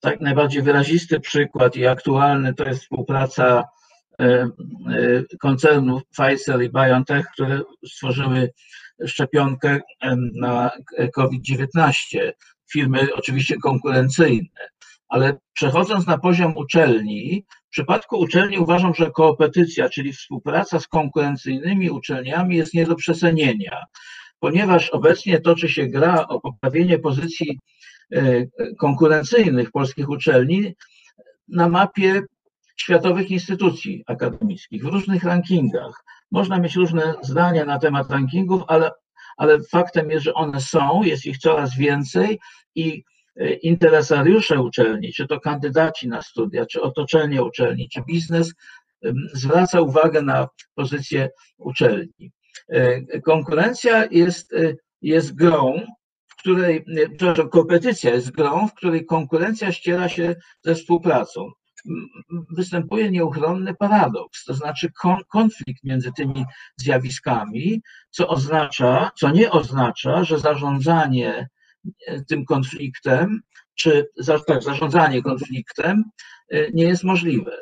[0.00, 3.64] Tak najbardziej wyrazisty przykład i aktualny to jest współpraca
[4.20, 8.52] E, e, koncernów Pfizer i BioNTech, które stworzyły
[9.06, 9.80] szczepionkę
[10.34, 10.70] na
[11.14, 12.32] COVID-19.
[12.72, 14.68] Firmy oczywiście konkurencyjne.
[15.08, 21.90] Ale przechodząc na poziom uczelni, w przypadku uczelni uważam, że koopetycja, czyli współpraca z konkurencyjnymi
[21.90, 23.84] uczelniami jest nie do przecenienia,
[24.40, 27.58] ponieważ obecnie toczy się gra o poprawienie pozycji
[28.78, 30.74] konkurencyjnych polskich uczelni
[31.48, 32.22] na mapie
[32.76, 36.04] światowych instytucji akademickich, w różnych rankingach.
[36.30, 38.90] Można mieć różne zdania na temat rankingów, ale,
[39.36, 42.38] ale faktem jest, że one są, jest ich coraz więcej
[42.74, 43.04] i
[43.36, 48.54] e, interesariusze uczelni, czy to kandydaci na studia, czy otoczenie uczelni, czy biznes,
[49.32, 52.32] zwraca uwagę na pozycję uczelni.
[52.68, 55.80] E, konkurencja jest, e, jest grą,
[56.38, 56.84] której,
[57.16, 61.50] przepraszam, kompetycja jest grą, w której konkurencja ściera się ze współpracą
[62.50, 64.90] występuje nieuchronny paradoks, to znaczy
[65.28, 66.44] konflikt między tymi
[66.76, 71.48] zjawiskami, co oznacza, co nie oznacza, że zarządzanie
[72.06, 73.40] e, tym konfliktem,
[73.74, 74.08] czy
[74.46, 76.04] tak, zarządzanie konfliktem
[76.48, 77.52] e, nie jest możliwe.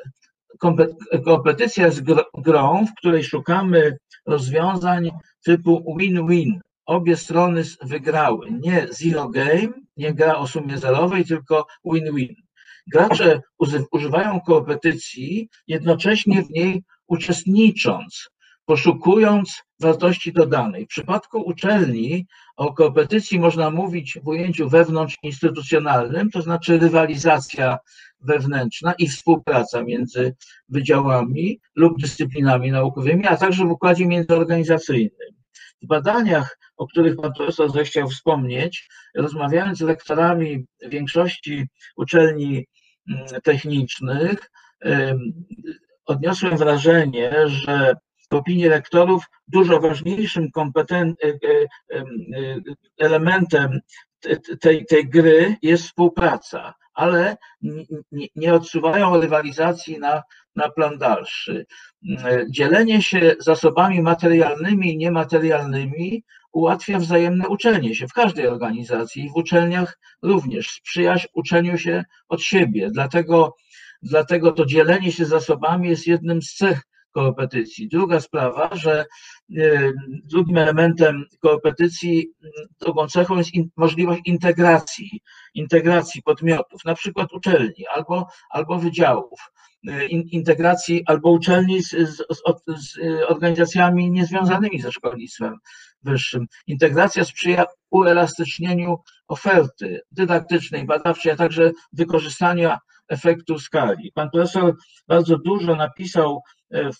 [1.25, 2.03] Kompetycja jest
[2.35, 5.11] grą, w której szukamy rozwiązań
[5.45, 6.61] typu win-win.
[6.87, 8.51] Obie strony wygrały.
[8.51, 12.35] Nie zero game, nie gra o sumie zerowej, tylko win-win.
[12.93, 13.41] Gracze
[13.93, 18.29] używają korepetycji, jednocześnie w niej uczestnicząc,
[18.65, 20.85] poszukując wartości dodanej.
[20.85, 27.79] W przypadku uczelni o korepetycji można mówić w ujęciu wewnątrzinstytucjonalnym, to znaczy rywalizacja
[28.21, 30.35] wewnętrzna i współpraca między
[30.69, 35.37] wydziałami lub dyscyplinami naukowymi, a także w układzie międzyorganizacyjnym.
[35.83, 42.67] W badaniach, o których pan profesor zechciał wspomnieć, rozmawiając z lektorami większości uczelni
[43.43, 44.51] technicznych,
[46.07, 47.97] odniosłem wrażenie, że
[48.31, 51.35] w opinii rektorów dużo ważniejszym e, e,
[51.93, 52.05] e,
[52.99, 53.81] elementem
[54.61, 57.37] tej, tej gry jest współpraca, ale
[58.37, 60.23] nie odsuwają rywalizacji na,
[60.57, 61.67] na plan dalszy.
[62.51, 69.37] Dzielenie się zasobami materialnymi i niematerialnymi ułatwia wzajemne uczenie się w każdej organizacji i w
[69.37, 70.71] uczelniach również.
[70.71, 72.91] Sprzyjać uczeniu się od siebie.
[72.91, 73.55] Dlatego,
[74.03, 77.89] dlatego to dzielenie się zasobami jest jednym z cech korepetycji.
[77.89, 79.07] Druga sprawa, że
[80.25, 82.31] drugim elementem korepetycji,
[82.81, 85.21] drugą cechą jest in, możliwość integracji,
[85.55, 89.41] integracji podmiotów, na przykład uczelni albo, albo wydziałów
[90.31, 92.23] integracji albo uczelni z, z,
[92.67, 95.57] z, organizacjami niezwiązanymi ze szkolnictwem
[96.03, 96.47] wyższym.
[96.67, 98.97] Integracja sprzyja uelastycznieniu
[99.29, 104.13] oferty dydaktycznej, badawczej, a także wykorzystania efektu skali.
[104.15, 104.75] Pan profesor
[105.09, 106.97] bardzo dużo napisał e, w,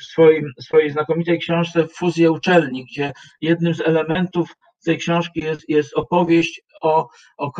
[0.00, 6.62] swoim, swojej znakomitej książce Fuzję uczelni, gdzie jednym z elementów tej książki jest, jest opowieść
[6.80, 7.08] o,
[7.38, 7.52] o.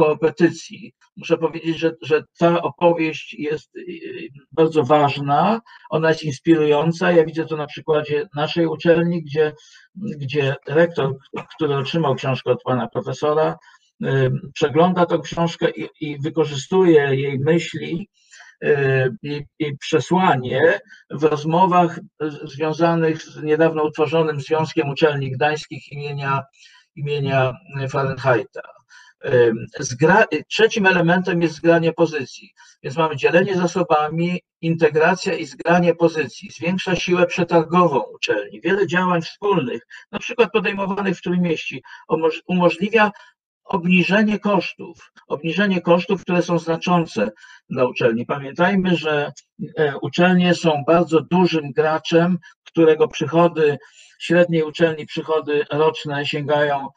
[1.17, 7.13] Muszę powiedzieć, że, że ta opowieść jest y, bardzo ważna, ona jest inspirująca.
[7.13, 9.53] Ja widzę to na przykładzie naszej uczelni, gdzie,
[9.95, 11.17] gdzie rektor,
[11.57, 13.57] który otrzymał książkę od pana profesora,
[14.55, 18.09] przegląda tę książkę i, i wykorzystuje jej myśli
[18.65, 20.81] y, i, i, przesłanie
[21.11, 22.01] w rozmowach
[22.45, 26.43] związanych z niedawno utworzonym Związkiem Uczelni Gdańskich imienia
[26.97, 27.53] imienia
[27.91, 28.63] Fahrenheita.
[29.79, 32.55] Zgra, trzecim elementem jest zgranie pozycji.
[32.83, 36.51] Więc mamy dzielenie zasobami, integracja i zgranie pozycji.
[36.51, 38.61] Zwiększa siłę przetargową uczelni.
[38.61, 41.83] Wiele działań wspólnych, na przykład podejmowanych w Trójmieści,
[42.47, 43.11] umożliwia
[43.65, 47.31] obniżenie kosztów, obniżenie kosztów, które są znaczące
[47.71, 48.27] dla uczelni.
[48.27, 49.33] Pamiętajmy, że
[49.79, 53.79] e, uczelnie są bardzo dużym graczem, którego przychody
[54.25, 56.89] średniej uczelni przychody roczne sięgają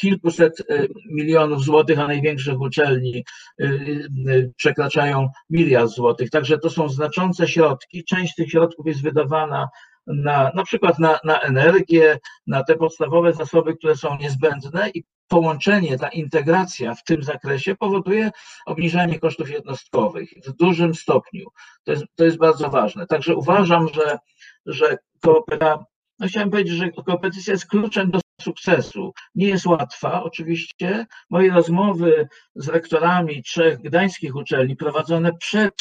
[0.00, 3.24] kilkuset y, milionów złotych, a największych uczelni
[3.60, 6.30] y, przekraczają miliard złotych.
[6.30, 8.04] Także to są znaczące środki.
[8.04, 9.68] Część tych środków jest wydawana
[10.06, 15.98] na, na przykład na, na energię, na te podstawowe zasoby, które są niezbędne i połączenie,
[15.98, 18.30] ta integracja w tym zakresie powoduje
[18.66, 21.44] obniżanie kosztów jednostkowych w dużym stopniu.
[21.84, 23.06] To jest, to jest bardzo ważne.
[23.06, 24.18] Także uważam, że,
[24.66, 25.84] że koopera,
[26.18, 29.12] no chciałem powiedzieć, że kompetencja jest kluczem do sukcesu.
[29.34, 31.06] Nie jest łatwa, oczywiście.
[31.30, 35.74] Moje rozmowy z rektorami trzech gdańskich uczelni prowadzone przed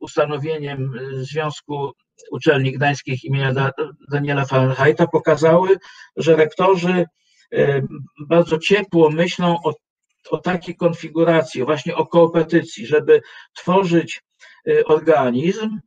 [0.00, 1.92] ustanowieniem Związku
[2.30, 3.72] Uczelni Gdańskich imienia
[4.10, 5.76] Daniela Fahrenheita pokazały,
[6.16, 7.04] że rektorzy
[8.28, 9.74] bardzo ciepło myślą o,
[10.30, 13.20] o takiej konfiguracji, właśnie o koopetycji, żeby
[13.56, 14.22] tworzyć
[14.68, 15.78] y, organizm,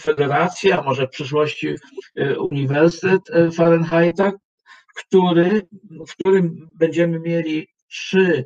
[0.00, 1.68] federacja, może w przyszłości
[2.18, 4.32] y, Uniwersytet y, Fahrenheita,
[4.94, 5.62] który,
[6.08, 8.44] w którym będziemy mieli trzy,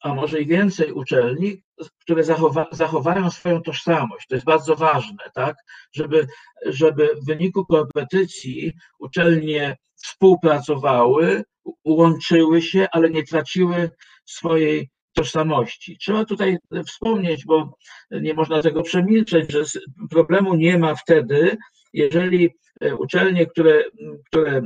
[0.00, 1.62] a może i więcej uczelni,
[2.00, 4.26] które zachowa, zachowają swoją tożsamość.
[4.28, 5.56] To jest bardzo ważne, tak?
[5.92, 6.26] Żeby,
[6.66, 11.42] żeby w wyniku kompetycji uczelnie współpracowały,
[11.84, 13.90] łączyły się, ale nie traciły
[14.24, 15.98] swojej tożsamości.
[15.98, 17.76] Trzeba tutaj wspomnieć, bo
[18.10, 19.64] nie można tego przemilczeć, że
[20.10, 21.56] problemu nie ma wtedy,
[21.92, 23.84] jeżeli e, uczelnie, które,
[24.26, 24.62] które e,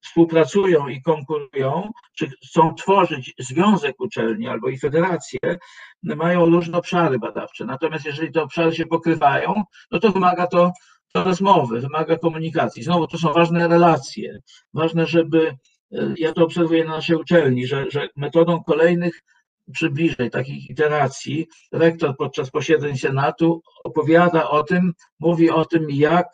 [0.00, 5.38] współpracują i konkurują, czy chcą tworzyć związek uczelni albo i federację,
[6.02, 7.64] mają różne obszary badawcze.
[7.64, 10.72] Natomiast jeżeli te obszary się pokrywają, no to wymaga to,
[11.12, 12.82] to rozmowy, wymaga komunikacji.
[12.82, 14.38] Znowu to są ważne relacje.
[14.74, 15.56] Ważne, żeby
[16.16, 19.20] ja to obserwuję na naszej uczelni, że, że metodą kolejnych
[19.72, 26.26] przybliżeń, takich iteracji, rektor podczas posiedzeń Senatu opowiada o tym, mówi o tym, jak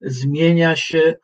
[0.00, 1.14] zmienia się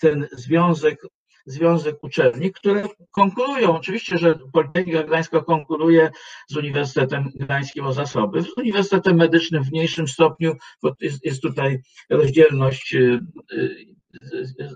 [0.00, 1.02] ten związek,
[1.46, 3.76] związek uczelni, które konkurują.
[3.76, 6.10] Oczywiście, że Politechnika Gdańska konkuruje
[6.48, 11.78] z Uniwersytetem Gdańskim o zasoby, z Uniwersytetem Medycznym w mniejszym stopniu, bo jest, jest tutaj
[12.10, 13.20] rozdzielność y,
[13.52, 13.96] y,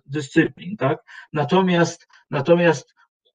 [0.07, 0.99] dyscyplin, tak?
[1.33, 2.95] Natomiast, natomiast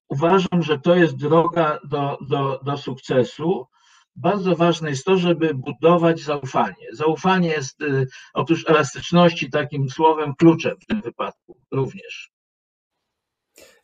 [0.09, 3.67] uważam, że to jest droga do, do, do sukcesu.
[4.15, 6.88] Bardzo ważne jest to, żeby budować zaufanie.
[6.91, 12.34] Zaufanie jest y, oprócz elastyczności takim słowem kluczem w tym wypadku również.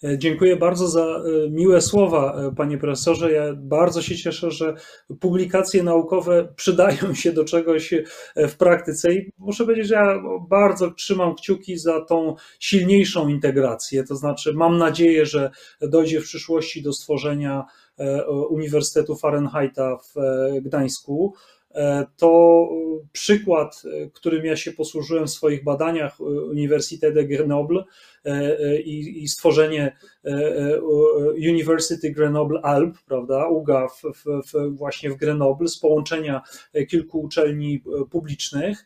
[0.03, 3.31] E, dziękuję bardzo za e, miłe słowa, e, panie profesorze.
[3.31, 4.73] Ja bardzo się cieszę, że
[5.19, 7.93] publikacje naukowe przydają się do czegoś
[8.35, 14.03] w praktyce i muszę powiedzieć, że ja bardzo trzymam kciuki za tą silniejszą integrację.
[14.03, 17.65] To znaczy, mam nadzieję, że dojdzie w przyszłości do stworzenia
[18.49, 20.13] Uniwersytetu Fahrenheita w
[20.61, 21.33] Gdańsku.
[22.17, 22.69] To
[23.11, 23.83] przykład,
[24.13, 27.83] którym ja się posłużyłem w swoich badaniach Uniwersytet de Grenoble,
[28.25, 30.81] E, e, i, i stworzenie e,
[31.31, 36.41] University Grenoble Alp, prawda, UGA w, w, właśnie w Grenoble z połączenia
[36.89, 38.85] kilku uczelni publicznych,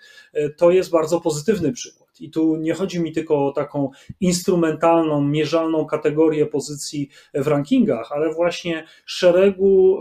[0.57, 2.02] to jest bardzo pozytywny przykład.
[2.19, 8.33] I tu nie chodzi mi tylko o taką instrumentalną, mierzalną kategorię pozycji w rankingach, ale
[8.33, 9.99] właśnie szeregu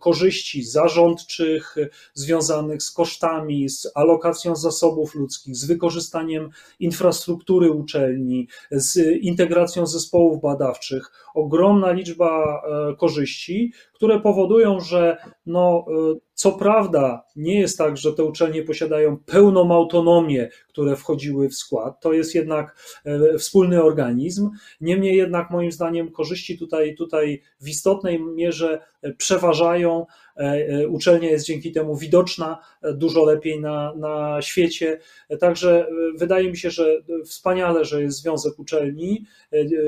[0.00, 1.76] korzyści zarządczych
[2.14, 11.12] związanych z kosztami, z alokacją zasobów ludzkich, z wykorzystaniem infrastruktury uczelni, z integracją zespołów badawczych,
[11.34, 18.12] ogromna liczba e, korzyści, które powodują, że no, e, co prawda nie jest tak, że
[18.12, 24.50] te uczelnie posiadają pełną autonomię, które wchodziły w skład, to jest jednak e, wspólny organizm,
[24.80, 28.80] niemniej jednak moim zdaniem korzyści tutaj, tutaj w istotnej mierze
[29.18, 30.06] przeważają,
[30.88, 32.58] uczelnia jest dzięki temu widoczna
[32.94, 34.98] dużo lepiej na, na świecie,
[35.40, 39.24] także wydaje mi się, że wspaniale, że jest Związek Uczelni,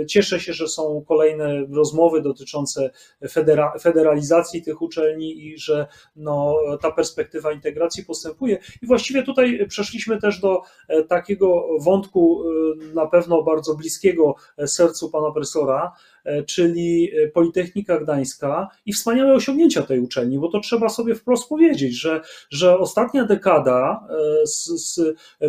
[0.08, 2.90] cieszę się, że są kolejne rozmowy dotyczące
[3.30, 8.58] federa, federalizacji tych uczelni i że no, ta perspektywa integracji postępuje.
[8.82, 12.42] I właściwie tutaj przeszliśmy też do e, takiego wątku
[12.90, 14.34] e, na pewno bardzo bliskiego
[14.66, 16.15] sercu pana profesora, e,
[16.46, 22.20] czyli Politechnika Gdańska i wspaniałe osiągnięcia tej uczelni, bo to trzeba sobie wprost powiedzieć, że,
[22.50, 24.08] że ostatnia dekada
[24.44, 25.00] z, z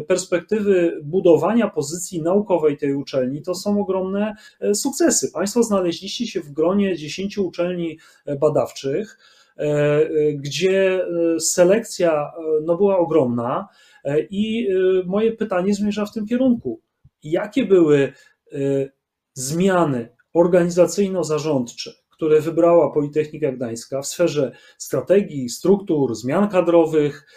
[0.07, 4.35] perspektywy budowania pozycji naukowej tej uczelni to są ogromne
[4.73, 5.31] sukcesy.
[5.31, 7.99] Państwo znaleźliście się w gronie 10 uczelni
[8.39, 9.17] badawczych,
[9.57, 12.31] e, e, gdzie e, selekcja
[12.63, 13.67] no, była ogromna
[14.29, 14.67] i
[15.05, 16.81] moje pytanie zmierza w tym kierunku.
[17.23, 18.13] Jakie były
[19.33, 27.27] zmiany organizacyjno-zarządcze, które wybrała Politechnika Gdańska w sferze strategii, struktur, zmian kadrowych,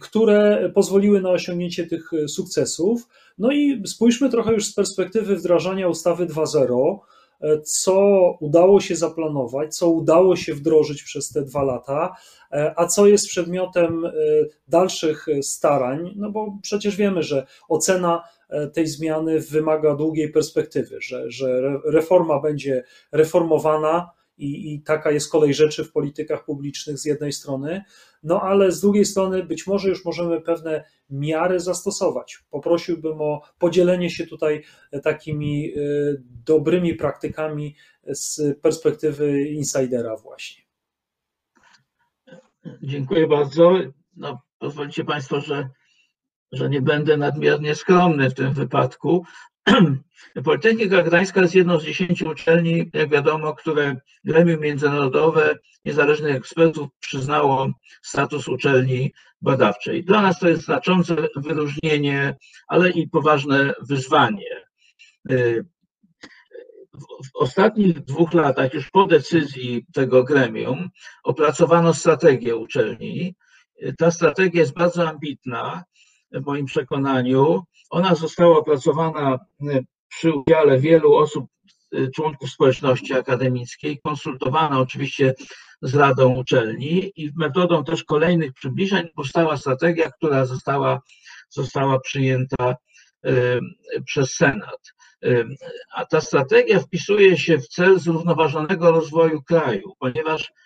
[0.00, 3.08] które pozwoliły na osiągnięcie tych sukcesów?
[3.38, 7.15] No i spójrzmy trochę już z perspektywy wdrażania ustawy 2.0 E,
[7.64, 12.16] co udało się zaplanować, co udało się wdrożyć przez te dwa lata,
[12.52, 14.12] e, a co jest przedmiotem e,
[14.68, 18.22] dalszych starań, no bo przecież wiemy, że ocena
[18.72, 25.54] tej zmiany wymaga długiej perspektywy, że, że reforma będzie reformowana, i, i taka jest kolej
[25.54, 27.84] rzeczy w politykach publicznych z jednej strony,
[28.22, 32.38] no ale z drugiej strony być może już możemy pewne miary zastosować.
[32.50, 34.64] Poprosiłbym o podzielenie się tutaj
[35.02, 35.78] takimi e,
[36.44, 40.64] dobrymi praktykami z perspektywy insidera właśnie.
[42.82, 43.72] Dziękuję bardzo.
[44.16, 45.68] No, pozwolicie Państwo, że,
[46.52, 49.24] że nie będę nadmiernie skromny w tym wypadku.
[50.44, 57.70] Politechnika Gdańska jest jedną z dziesięciu uczelni, jak wiadomo, które gremium międzynarodowe niezależnych ekspertów przyznało
[58.02, 60.04] status uczelni badawczej.
[60.04, 62.36] Dla nas to jest znaczące wyróżnienie,
[62.68, 64.66] ale i poważne wyzwanie.
[66.94, 70.88] W ostatnich dwóch latach, już po decyzji tego gremium,
[71.24, 73.34] opracowano strategię uczelni.
[73.98, 75.84] Ta strategia jest bardzo ambitna
[76.32, 77.62] w moim przekonaniu.
[77.90, 81.46] Ona została opracowana y, przy udziale wielu osób
[82.14, 85.34] członków społeczności akademickiej, konsultowana oczywiście
[85.82, 91.00] z Radą Uczelni i metodą też kolejnych przybliżeń powstała strategia, która została,
[91.50, 92.76] została przyjęta
[94.06, 94.80] przez Senat.
[95.94, 100.52] A ta strategia wpisuje się w cel zrównoważonego rozwoju kraju, ponieważ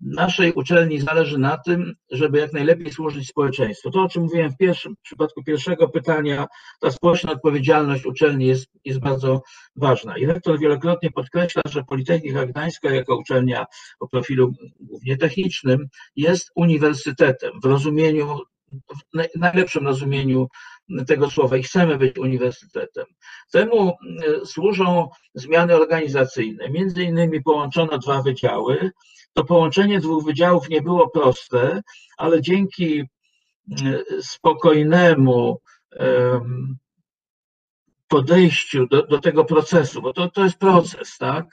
[0.00, 3.90] naszej uczelni zależy na tym, żeby jak najlepiej służyć społeczeństwu.
[3.90, 6.46] To, o czym mówiłem w, pierwszym, w przypadku pierwszego pytania,
[6.80, 9.42] ta społeczna odpowiedzialność uczelni jest, jest bardzo
[9.76, 10.18] ważna.
[10.18, 13.66] I rektor wielokrotnie podkreśla, że Politechnika Gdańska jako uczelnia
[14.00, 18.38] o profilu głównie technicznym jest uniwersytetem w rozumieniu,
[19.34, 20.48] w najlepszym rozumieniu
[21.06, 23.04] tego słowa i chcemy być uniwersytetem.
[23.52, 23.94] Temu
[24.42, 26.70] y, służą zmiany organizacyjne.
[26.70, 28.90] Między innymi połączono dwa wydziały,
[29.36, 31.82] to połączenie dwóch wydziałów nie było proste,
[32.16, 33.04] ale dzięki
[33.82, 35.60] mm, spokojnemu
[38.08, 41.46] podejściu do, do tego procesu, bo to, to jest proces, tak?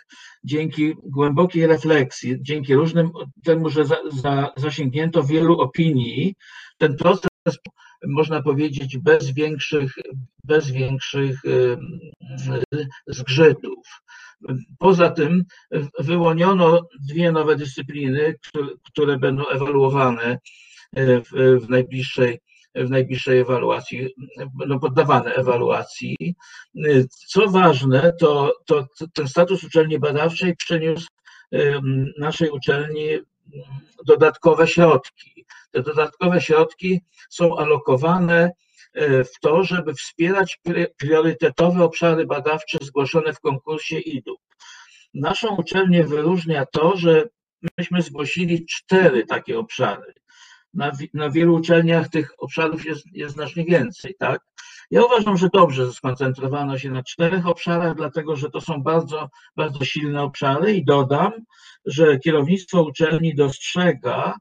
[0.43, 3.11] Dzięki głębokiej refleksji, dzięki różnym
[3.43, 6.35] temu, że za, za, zasięgnięto wielu opinii,
[6.77, 7.29] ten proces
[8.07, 9.93] można powiedzieć bez większych,
[10.43, 11.41] bez większych
[13.07, 13.87] zgrzytów.
[14.79, 15.43] Poza tym
[15.99, 18.35] wyłoniono dwie nowe dyscypliny,
[18.83, 20.39] które będą ewaluowane
[20.95, 22.39] e, w, najbliższej
[22.75, 24.09] w najbliższej ewaluacji,
[24.53, 26.35] będą poddawane ewaluacji.
[27.27, 31.07] Co ważne, to, to ten status uczelni badawczej przyniósł
[32.17, 33.19] naszej uczelni
[34.05, 35.45] dodatkowe środki.
[35.71, 38.51] Te dodatkowe środki są alokowane e,
[38.95, 40.59] w to, żeby wspierać
[40.97, 44.35] priorytetowe obszary badawcze zgłoszone w konkursie IDU.
[45.13, 47.27] Naszą uczelnię wyróżnia to, że
[47.77, 50.13] myśmy zgłosili cztery takie obszary.
[50.73, 54.41] Na, na wielu uczelniach tych obszarów jest, jest znacznie więcej, tak?
[54.91, 59.85] Ja uważam, że dobrze skoncentrowano się na czterech obszarach, dlatego że to są bardzo, bardzo
[59.85, 61.31] silne obszary i dodam,
[61.85, 64.35] że kierownictwo uczelni dostrzega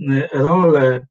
[0.00, 1.06] y, rolę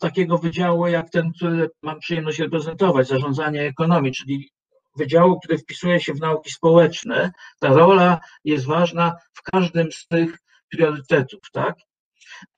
[0.00, 4.50] takiego wydziału jak ten, który mam przyjemność reprezentować, zarządzania ekonomii, czyli
[4.96, 7.32] wydziału, który wpisuje się w nauki społeczne.
[7.60, 10.38] Ta rola jest ważna w każdym z tych
[10.70, 11.76] priorytetów, tak?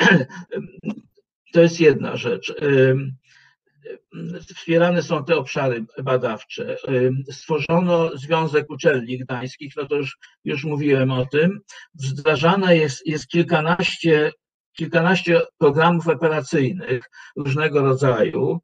[1.53, 2.55] To jest jedna rzecz.
[4.57, 6.77] Wspierane są te obszary badawcze.
[7.31, 11.61] Stworzono Związek Uczelni Gdańskich, no to już, już mówiłem o tym.
[11.95, 14.33] Wdrażane jest, jest kilkanaście,
[14.77, 18.61] kilkanaście programów operacyjnych różnego rodzaju,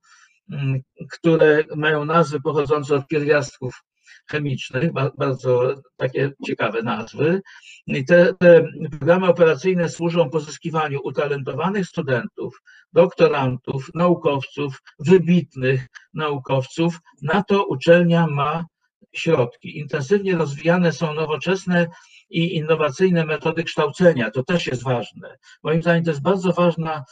[1.13, 3.83] które mają nazwy pochodzące od pierwiastków
[4.31, 7.41] chemicznych, bardzo takie ciekawe nazwy.
[7.87, 16.99] I te, te, programy operacyjne służą pozyskiwaniu utalentowanych studentów, doktorantów, naukowców, wybitnych naukowców.
[17.23, 18.65] Na to uczelnia ma
[19.13, 19.79] środki.
[19.79, 21.87] Intensywnie rozwijane są nowoczesne
[22.31, 24.31] i innowacyjne metody kształcenia.
[24.31, 25.37] To też jest ważne.
[25.63, 27.05] Moim zdaniem to jest bardzo ważna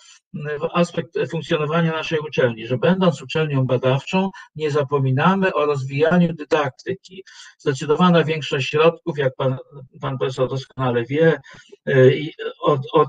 [0.73, 7.25] aspekt funkcjonowania naszej uczelni, że będąc uczelnią badawczą, nie zapominamy o rozwijaniu dydaktyki.
[7.59, 9.57] Zdecydowana większość środków, jak pan,
[10.01, 11.41] pan profesor doskonale wie,
[11.89, 13.09] y, od, od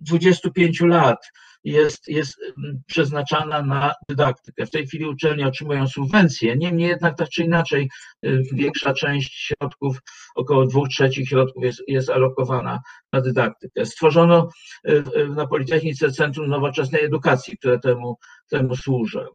[0.00, 1.18] 25 lat
[1.64, 4.66] jest, jest mm, przeznaczana na dydaktykę.
[4.66, 7.88] W tej chwili uczelnie otrzymują subwencje, niemniej jednak tak czy inaczej
[8.26, 9.96] y, większa część środków,
[10.34, 12.80] około dwóch trzecich środków jest, jest alokowana
[13.12, 13.86] na dydaktykę.
[13.86, 14.48] Stworzono
[14.88, 18.16] y, na Politechnice Centrum Nowoczesnej Edukacji, które temu,
[18.50, 19.26] temu służy.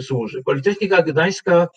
[0.00, 0.42] służy.
[0.44, 1.68] Politechnika Gdańska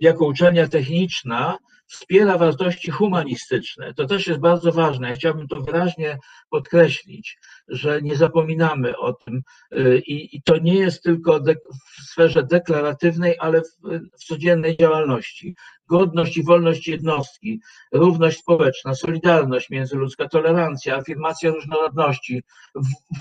[0.00, 3.94] jako uczelnia techniczna wspiera wartości humanistyczne.
[3.94, 5.08] To też jest bardzo ważne.
[5.08, 6.18] Ja chciałbym to wyraźnie
[6.50, 12.42] podkreślić, że nie zapominamy o tym y, i, i to nie jest tylko w sferze
[12.42, 13.64] deklaratywnej, ale w,
[14.12, 15.56] w codziennej działalności.
[15.88, 17.60] Godność i wolność jednostki,
[17.92, 22.42] równość społeczna, solidarność międzyludzka, tolerancja, afirmacja różnorodności,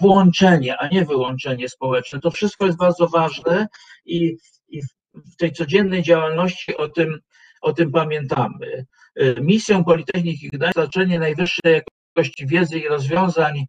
[0.01, 2.19] włączenie, a nie wyłączenie społeczne.
[2.19, 3.67] To wszystko jest bardzo ważne
[4.05, 4.37] i,
[4.69, 4.81] i
[5.13, 7.19] w tej codziennej działalności o tym
[7.61, 8.85] o tym pamiętamy.
[9.21, 11.81] Y, misją Politechniki Gdańsk znaczenie najwyższej
[12.15, 13.65] jakości wiedzy i rozwiązań,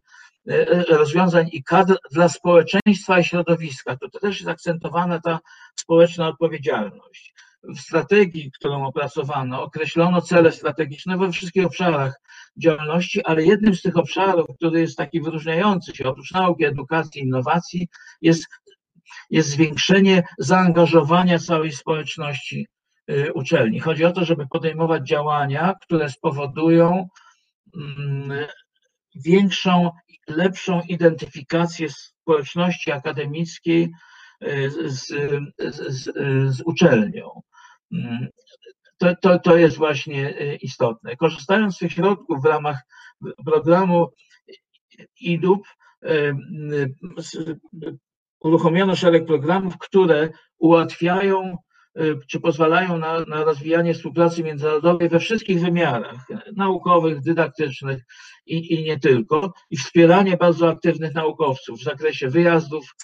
[0.49, 3.97] y, rozwiązań i kadr dla społeczeństwa i środowiska.
[3.97, 5.39] To, też jest akcentowana ta
[5.75, 7.33] społeczna odpowiedzialność.
[7.63, 12.21] W strategii, którą opracowano, określono cele strategiczne we wszystkich obszarach
[12.57, 17.87] działalności, ale jednym z tych obszarów, który jest taki wyróżniający się oprócz nauki, edukacji, innowacji,
[18.21, 18.45] jest,
[19.29, 22.67] jest zwiększenie zaangażowania całej społeczności
[23.33, 23.79] uczelni.
[23.79, 27.07] Chodzi o to, żeby podejmować działania, które spowodują
[27.75, 28.47] mm,
[29.15, 29.89] większą,
[30.27, 33.91] lepszą identyfikację społeczności akademickiej
[34.43, 35.07] y, z,
[35.75, 36.03] z,
[36.55, 37.41] z, uczelnią.
[37.93, 38.27] Mm,
[38.97, 40.29] to, to, to jest właśnie
[40.61, 41.15] istotne.
[41.15, 42.77] Korzystając z tych środków w ramach
[43.45, 44.07] programu
[45.19, 45.67] IDUP,
[48.39, 51.57] uruchomiono szereg programów, które ułatwiają
[52.27, 58.03] czy pozwalają na, na rozwijanie współpracy międzynarodowej we wszystkich wymiarach naukowych, dydaktycznych
[58.45, 62.95] i, i nie tylko, i wspieranie bardzo aktywnych naukowców w zakresie wyjazdów,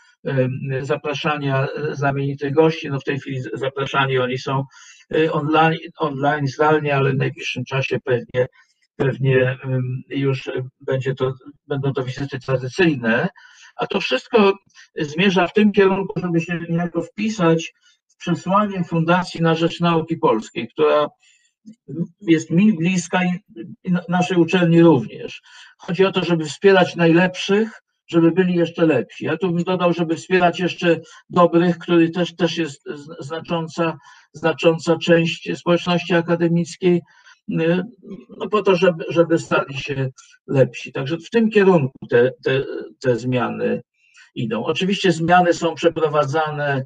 [0.82, 2.90] zapraszania znamienitych gości.
[2.90, 4.64] No w tej chwili zapraszani oni są
[5.16, 8.48] y, online, online zdalnie, ale w najbliższym czasie pewnie,
[8.96, 9.58] pewnie
[10.10, 11.34] już będzie to,
[11.68, 13.30] będą to wizyty tradycyjne.
[13.76, 14.54] A to wszystko
[14.96, 17.74] zmierza w tym kierunku, żeby się niejako wpisać
[18.16, 21.08] w przesłanie Fundacji na Rzecz Nauki Polskiej, która
[22.22, 25.42] jest mi bliska i naszej uczelni również.
[25.78, 29.26] Chodzi o to, żeby wspierać najlepszych, żeby byli jeszcze lepsi.
[29.26, 31.00] Ja tu bym dodał, żeby wspierać jeszcze
[31.30, 32.84] dobrych, który też, też jest
[33.20, 33.98] znacząca,
[34.34, 37.02] znacząca część społeczności akademickiej,
[37.50, 37.84] y,
[38.38, 40.10] no po to, żeby, żeby stali się
[40.48, 40.92] lepsi.
[40.92, 42.64] Także w tym kierunku te, te,
[43.02, 43.82] te zmiany
[44.36, 44.66] idą.
[44.66, 46.86] Oczywiście zmiany są przeprowadzane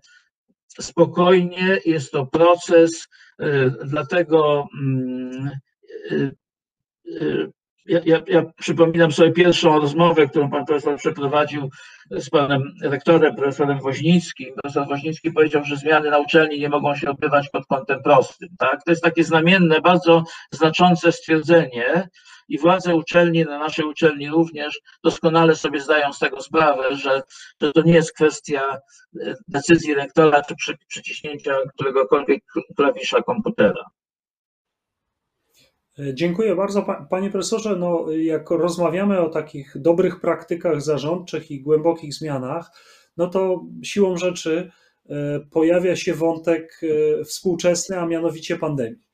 [0.79, 3.07] spokojnie, jest to proces,
[3.41, 5.51] y, dlatego mm,
[6.11, 7.51] y,
[7.89, 11.69] ja, ja, ja, przypominam sobie pierwszą rozmowę, którą pan profesor przeprowadził
[12.11, 14.53] z panem rektorem, profesorem Woźnickim.
[14.53, 18.49] Profesor Woźnicki powiedział, że zmiany na uczelni nie mogą się odbywać pod kątem prostym.
[18.59, 18.83] Tak?
[18.83, 22.09] To jest takie znamienne, bardzo znaczące stwierdzenie
[22.49, 27.21] i władze uczelni, na naszej uczelni również, doskonale sobie zdają z tego sprawę, że,
[27.61, 28.77] że to nie jest kwestia
[29.21, 32.43] e, decyzji rektora czy przy, przyciśnięcia któregokolwiek
[32.75, 33.83] klawisza komputera.
[36.13, 37.75] Dziękuję bardzo, panie profesorze.
[37.75, 42.71] No, jak rozmawiamy o takich dobrych praktykach zarządczych i głębokich zmianach,
[43.17, 44.71] no to siłą rzeczy
[45.09, 49.08] e, pojawia się wątek e, współczesny, a mianowicie pandemii.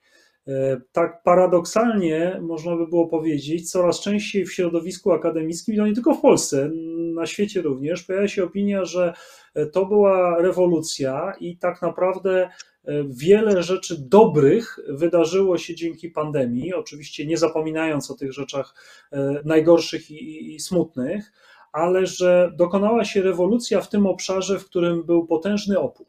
[0.48, 6.14] E, tak paradoksalnie można by było powiedzieć, coraz częściej w środowisku akademickim, no nie tylko
[6.14, 6.72] w Polsce,
[7.16, 9.14] na świecie również, pojawia się opinia, że
[9.72, 12.50] to była rewolucja i tak naprawdę
[13.08, 18.76] Wiele rzeczy dobrych wydarzyło się dzięki pandemii, oczywiście nie zapominając o tych rzeczach
[19.12, 21.32] e, najgorszych i, i smutnych,
[21.74, 26.08] ale że dokonała się rewolucja w tym obszarze, w którym był potężny opór.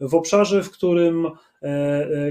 [0.00, 1.32] W obszarze, w którym e, e,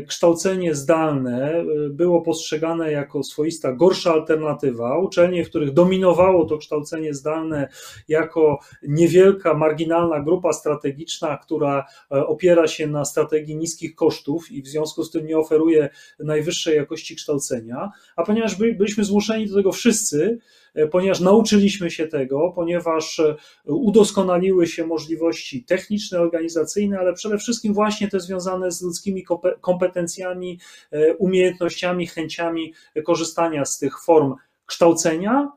[0.07, 7.13] kształcenie zdalne e, było postrzegane jako swoista gorsza alternatywa, uczelnie, w których dominowało to kształcenie
[7.13, 7.67] zdalne
[8.07, 15.03] jako niewielka, marginalna grupa strategiczna, która opiera się na strategii niskich kosztów i w związku
[15.03, 20.39] z tym nie oferuje najwyższej jakości kształcenia, a ponieważ byliśmy zmuszeni do tego wszyscy,
[20.73, 27.73] E, ponieważ nauczyliśmy się tego, ponieważ e, udoskonaliły się możliwości techniczne, organizacyjne, ale przede wszystkim
[27.73, 29.22] właśnie te związane z ludzkimi
[29.61, 30.59] kompetencjami,
[30.91, 32.73] e, umiejętnościami, chęciami
[33.05, 35.51] korzystania z tych form kształcenia,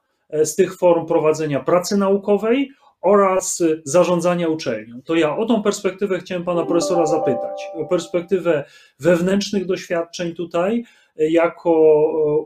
[0.44, 5.02] z tych form prowadzenia pracy naukowej oraz zarządzania uczelnią.
[5.02, 8.64] To ja o tą perspektywę chciałem pana profesora zapytać, o perspektywę
[9.00, 10.84] wewnętrznych doświadczeń tutaj,
[11.16, 11.72] jako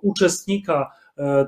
[0.03, 1.00] uczestnika E,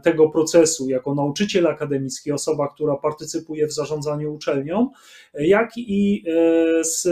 [0.03, 4.91] tego procesu jako nauczyciel akademicki, osoba, która partycypuje w zarządzaniu uczelnią,
[5.35, 7.07] jak i e, z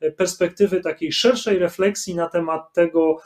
[0.00, 3.16] e, perspektywy takiej szerszej refleksji na temat tego,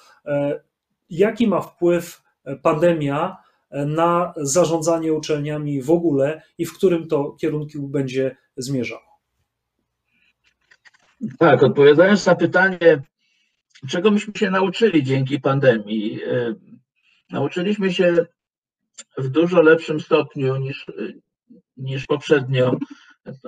[1.11, 2.23] jaki ma wpływ
[2.63, 3.37] pandemia
[3.71, 9.21] na zarządzanie uczelniami w ogóle i w którym to kierunku będzie zmierzało.
[11.39, 13.03] Tak, odpowiadając na pytanie,
[13.89, 16.21] czego myśmy się nauczyli dzięki pandemii,
[17.31, 18.27] nauczyliśmy się
[19.19, 20.87] w dużo lepszym stopniu niż,
[21.77, 22.77] niż poprzednio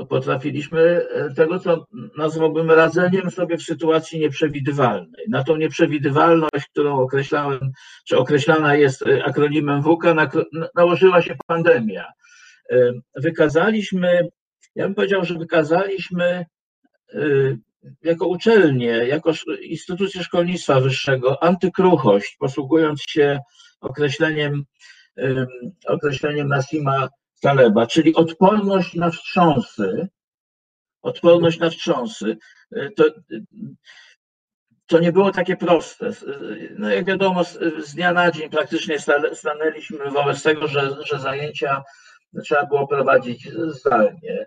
[0.09, 1.87] potrafiliśmy tego, co
[2.19, 5.25] nazwałbym radzeniem sobie w sytuacji nieprzewidywalnej.
[5.29, 7.61] Na tą nieprzewidywalność, którą określałem,
[8.07, 10.15] czy określana jest akronimem WUKA,
[10.75, 12.07] nałożyła się pandemia.
[13.17, 14.29] Wykazaliśmy,
[14.75, 16.45] ja bym powiedział, że wykazaliśmy
[18.03, 19.33] jako uczelnie, jako
[19.63, 23.41] instytucje szkolnictwa wyższego antykruchość, posługując się
[23.81, 24.65] określeniem
[25.87, 27.09] określeniem Nasima
[27.41, 30.09] Taleba, czyli odporność na wstrząsy,
[31.03, 32.37] odporność na wstrząsy.
[32.73, 33.05] E, to,
[34.87, 36.11] to nie było takie proste.
[36.79, 37.45] No jak wiadomo,
[37.79, 38.97] z dnia na dzień praktycznie
[39.33, 41.83] stanęliśmy wobec tego, że, że zajęcia
[42.45, 44.47] trzeba było prowadzić zdalnie.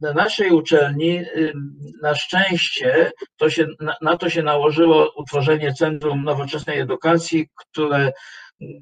[0.00, 1.24] Na naszej uczelni
[2.02, 3.66] na szczęście to się,
[4.00, 8.12] na to się nałożyło utworzenie Centrum Nowoczesnej Edukacji, które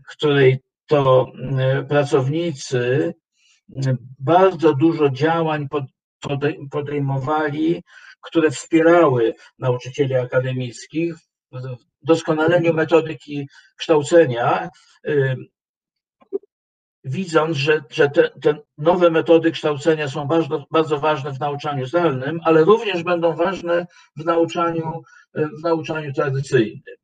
[0.09, 3.15] której to e, pracownicy
[4.19, 5.69] bardzo dużo działań
[6.71, 7.83] podejmowali,
[8.21, 11.15] które wspierały nauczycieli akademickich
[12.03, 14.69] doskonaleniu metodyki kształcenia,
[17.05, 22.41] widząc, że, że te, te, nowe metody kształcenia są bardzo, bardzo ważne w nauczaniu zdalnym,
[22.45, 25.03] ale również będą ważne w nauczaniu,
[25.35, 26.97] w nauczaniu tradycyjnym.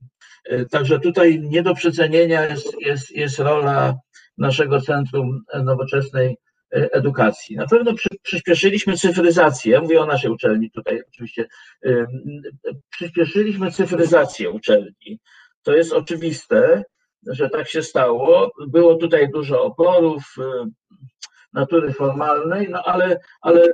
[0.70, 3.94] Także tutaj nie do przecenienia jest, jest, jest rola
[4.38, 6.36] naszego Centrum Nowoczesnej
[6.70, 7.56] Edukacji.
[7.56, 11.46] Na pewno przy, przyspieszyliśmy cyfryzację, mówię o naszej uczelni tutaj oczywiście,
[12.90, 15.20] przyspieszyliśmy cyfryzację uczelni.
[15.62, 16.82] To jest oczywiste,
[17.26, 18.50] że tak się stało.
[18.68, 20.36] Było tutaj dużo oporów
[21.52, 23.68] natury formalnej, no ale, ale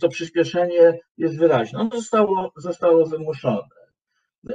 [0.00, 1.78] to przyspieszenie jest wyraźne.
[1.78, 3.83] Ono zostało, zostało wymuszone.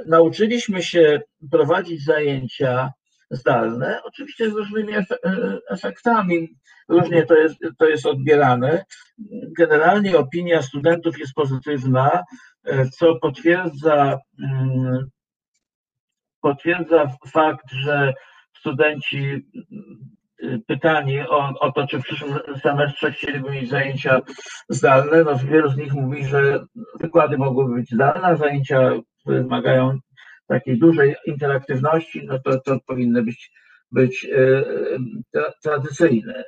[0.06, 1.20] Nauczyliśmy się
[1.50, 2.92] prowadzić zajęcia
[3.30, 5.04] zdalne, oczywiście z różnymi y,
[5.68, 6.48] efektami,
[6.88, 8.84] różnie to jest, to jest odbierane.
[9.58, 12.22] Generalnie opinia studentów jest pozytywna,
[12.68, 14.18] y, co potwierdza,
[16.40, 18.14] potwierdza fakt, że
[18.58, 19.50] studenci
[20.42, 24.20] y, pytani o, o to, czy w przyszłym semestrze chcieliby mieć zajęcia
[24.68, 26.64] zdalne, no wielu z nich mówi, że
[27.00, 28.36] wykłady mogłyby być zdalne, a
[29.26, 29.98] zajęcia wymagają
[30.46, 33.52] takiej dużej interaktywności, no to, to powinny być,
[33.92, 34.64] być e,
[35.62, 36.44] tradycyjne.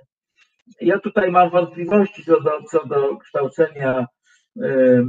[0.80, 4.06] Ja tutaj mam wątpliwości co do, co do kształcenia
[4.62, 5.04] e,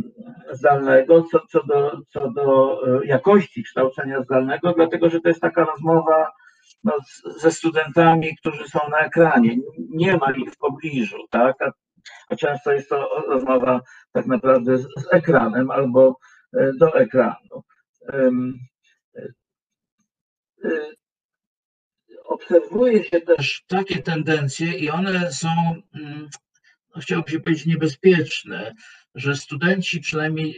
[0.51, 6.31] zdalnego, co, co, do, co do jakości kształcenia zdalnego, dlatego że to jest taka rozmowa
[6.83, 6.93] no,
[7.37, 9.55] ze studentami, którzy są na ekranie.
[9.89, 11.61] Nie ma ich w pobliżu, tak?
[11.61, 11.71] A,
[12.29, 16.32] a często jest to rozmowa tak naprawdę z, z ekranem albo e,
[16.79, 17.63] do ekranu.
[18.13, 18.59] Um,
[22.25, 25.49] obserwuje się też takie tendencje i one są,
[25.95, 26.29] mm,
[26.95, 28.73] no, chciałbym się powiedzieć, niebezpieczne,
[29.15, 30.55] że studenci przynajmniej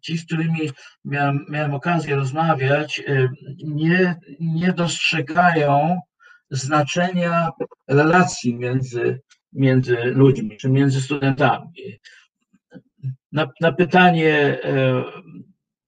[0.00, 0.70] ci, z którymi
[1.04, 3.02] miałem, miałem okazję rozmawiać,
[3.64, 6.00] nie, nie dostrzegają
[6.50, 7.50] znaczenia
[7.88, 9.20] relacji między,
[9.52, 11.98] między ludźmi, czy między studentami.
[13.36, 15.02] Na, na pytanie y,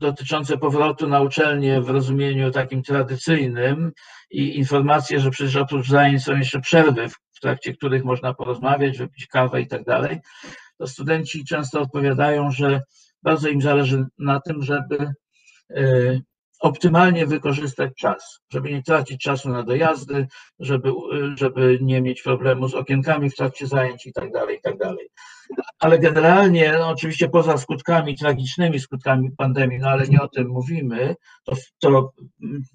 [0.00, 3.92] dotyczące powrotu na uczelnię w rozumieniu takim tradycyjnym
[4.30, 9.26] i informacje, że przecież oprócz zajęć są jeszcze przerwy, w trakcie których można porozmawiać, wypić
[9.26, 10.18] kawę i tak dalej,
[10.78, 12.82] to studenci często odpowiadają, że
[13.22, 15.12] bardzo im zależy na tym, żeby
[15.70, 16.20] e,
[16.60, 20.26] optymalnie wykorzystać czas, żeby nie tracić czasu na dojazdy,
[20.58, 20.92] żeby,
[21.34, 25.08] żeby nie mieć problemu z okienkami w trakcie zajęć i tak dalej, i tak dalej.
[25.78, 31.16] Ale generalnie, no oczywiście poza skutkami, tragicznymi skutkami pandemii, no ale nie o tym mówimy,
[31.44, 32.12] to, to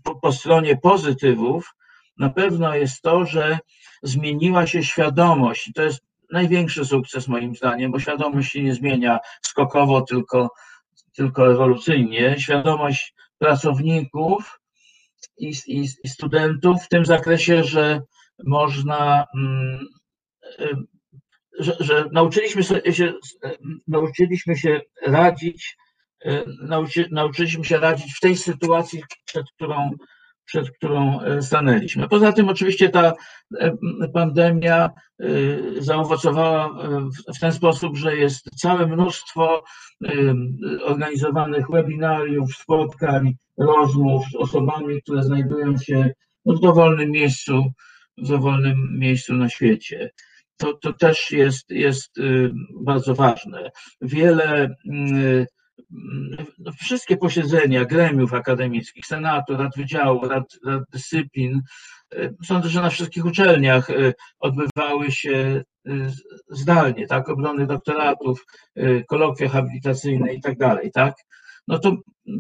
[0.04, 1.76] po, po stronie pozytywów
[2.18, 3.60] na pewno jest to, że
[4.04, 6.02] zmieniła się świadomość to jest
[6.32, 10.50] największy sukces moim zdaniem, bo świadomość się nie zmienia skokowo, tylko,
[11.16, 12.36] tylko ewolucyjnie.
[12.40, 14.60] Świadomość pracowników
[15.38, 18.02] i, i, i studentów w tym zakresie, że
[18.46, 19.88] można, mm,
[20.60, 20.76] y,
[21.60, 23.14] że, że nauczyliśmy się,
[23.88, 25.78] nauczyliśmy się radzić,
[26.26, 29.92] y, nauczy, nauczyliśmy się radzić w tej sytuacji, przed którą
[30.46, 32.08] przed którą e, stanęliśmy.
[32.08, 33.14] Poza tym oczywiście ta
[33.60, 33.78] e,
[34.14, 35.26] pandemia e,
[35.80, 36.70] zaowocowała
[37.36, 39.64] w ten sposób, że jest całe mnóstwo
[40.84, 46.12] organizowanych webinariów, spotkań, rozmów z osobami, które znajdują się
[46.46, 47.64] w dowolnym miejscu,
[48.18, 50.10] w dowolnym miejscu na świecie.
[50.58, 52.16] To, to też jest, jest
[52.82, 53.72] bardzo ważne.
[54.02, 54.76] Wiele
[56.60, 61.62] no, wszystkie posiedzenia gremiów akademickich, senatu, rad wydziału, rad, rad dyscyplin,
[62.46, 63.88] sądzę, że na wszystkich uczelniach
[64.40, 65.64] odbywały się
[66.50, 68.46] zdalnie, tak, obrony doktoratów,
[69.08, 71.14] kolokwia habilitacyjne i tak dalej, tak.
[71.68, 71.96] No to,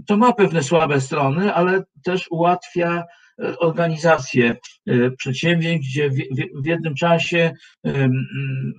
[0.07, 3.03] to ma pewne słabe strony, ale też ułatwia
[3.59, 4.55] organizacje
[5.17, 6.09] przedsięwzięć, gdzie
[6.63, 7.51] w, jednym czasie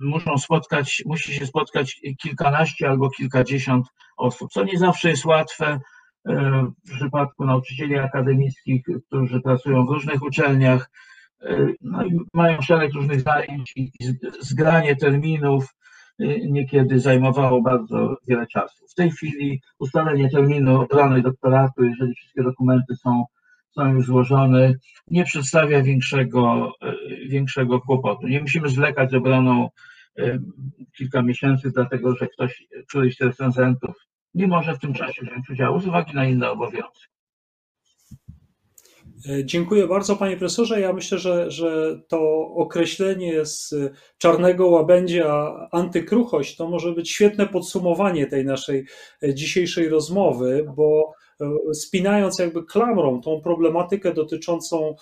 [0.01, 3.87] muszą spotkać, musi się spotkać kilkanaście albo kilkadziesiąt
[4.17, 5.79] osób, co nie zawsze jest łatwe
[6.87, 10.89] w przypadku nauczycieli akademickich, którzy pracują w różnych uczelniach,
[11.81, 12.03] no
[12.33, 13.91] mają szereg różnych zajęć i
[14.41, 15.75] zgranie terminów
[16.49, 18.85] niekiedy zajmowało bardzo wiele czasu.
[18.91, 23.25] W tej chwili ustalenie terminu obrony doktoratu, jeżeli wszystkie dokumenty są
[23.75, 24.73] są już złożone,
[25.07, 26.93] nie przedstawia większego, e,
[27.27, 28.27] większego kłopotu.
[28.27, 29.69] Nie musimy zwlekać z obroną
[30.19, 30.39] e,
[30.97, 33.95] kilka miesięcy, dlatego że ktoś, któryś z recenzentów
[34.33, 37.05] nie może w tym czasie wziąć udziału z uwagi na inne obowiązki.
[39.29, 40.81] E, dziękuję bardzo, panie profesorze.
[40.81, 43.75] Ja myślę, że, że to określenie z
[44.17, 48.85] czarnego łabędzia antykruchość to może być świetne podsumowanie tej naszej
[49.33, 51.13] dzisiejszej rozmowy, bo
[51.73, 54.95] spinając jakby klamrą tą problematykę dotyczącą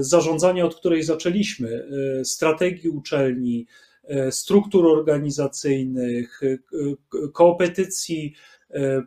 [0.00, 1.88] zarządzania, od której zaczęliśmy,
[2.24, 3.66] strategii uczelni,
[4.30, 6.40] struktur organizacyjnych,
[7.32, 8.53] kopetycji E,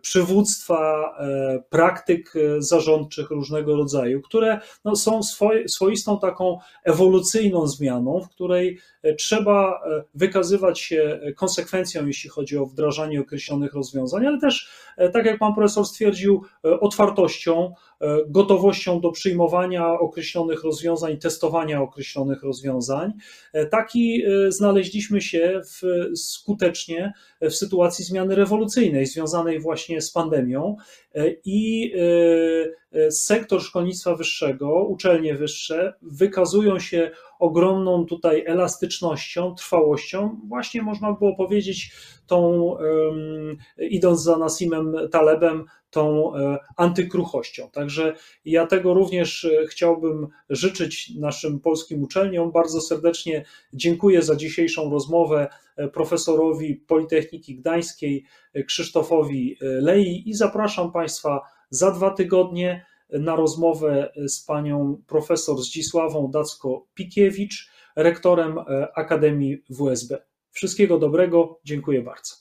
[0.01, 5.19] przywództwa, e, praktyk e, zarządczych różnego rodzaju, które no, są
[5.67, 8.79] swoistą taką ewolucyjną zmianą, w której
[9.17, 9.81] trzeba
[10.15, 14.69] wykazywać się konsekwencją, jeśli chodzi o wdrażanie określonych rozwiązań, ale też,
[15.13, 17.73] tak jak pan profesor stwierdził, otwartością,
[18.27, 23.13] gotowością do przyjmowania określonych rozwiązań, testowania określonych rozwiązań.
[23.71, 25.81] Taki znaleźliśmy się w,
[26.17, 30.75] skutecznie w sytuacji zmiany rewolucyjnej związanej właśnie z pandemią
[31.15, 40.39] e, i e, e, sektor szkolnictwa wyższego, uczelnie wyższe wykazują się ogromną tutaj elastycznością, trwałością,
[40.47, 41.91] właśnie można było powiedzieć
[42.27, 42.71] tą,
[43.77, 46.31] idąc za Nasimem Talebem, tą
[46.77, 47.69] antykruchością.
[47.69, 48.15] Także
[48.45, 52.51] ja tego również chciałbym życzyć naszym polskim uczelniom.
[52.51, 55.47] Bardzo serdecznie dziękuję za dzisiejszą rozmowę
[55.93, 58.25] profesorowi Politechniki Gdańskiej
[58.67, 67.69] Krzysztofowi Lei i zapraszam Państwa za dwa tygodnie na rozmowę z panią profesor Zdzisławą Dacko-Pikiewicz,
[67.95, 68.59] rektorem
[68.95, 70.17] Akademii WSB.
[70.51, 72.35] Wszystkiego dobrego, dziękuję bardzo.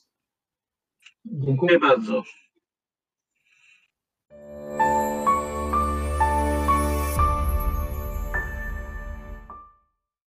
[1.25, 2.23] Dziękuję bardzo.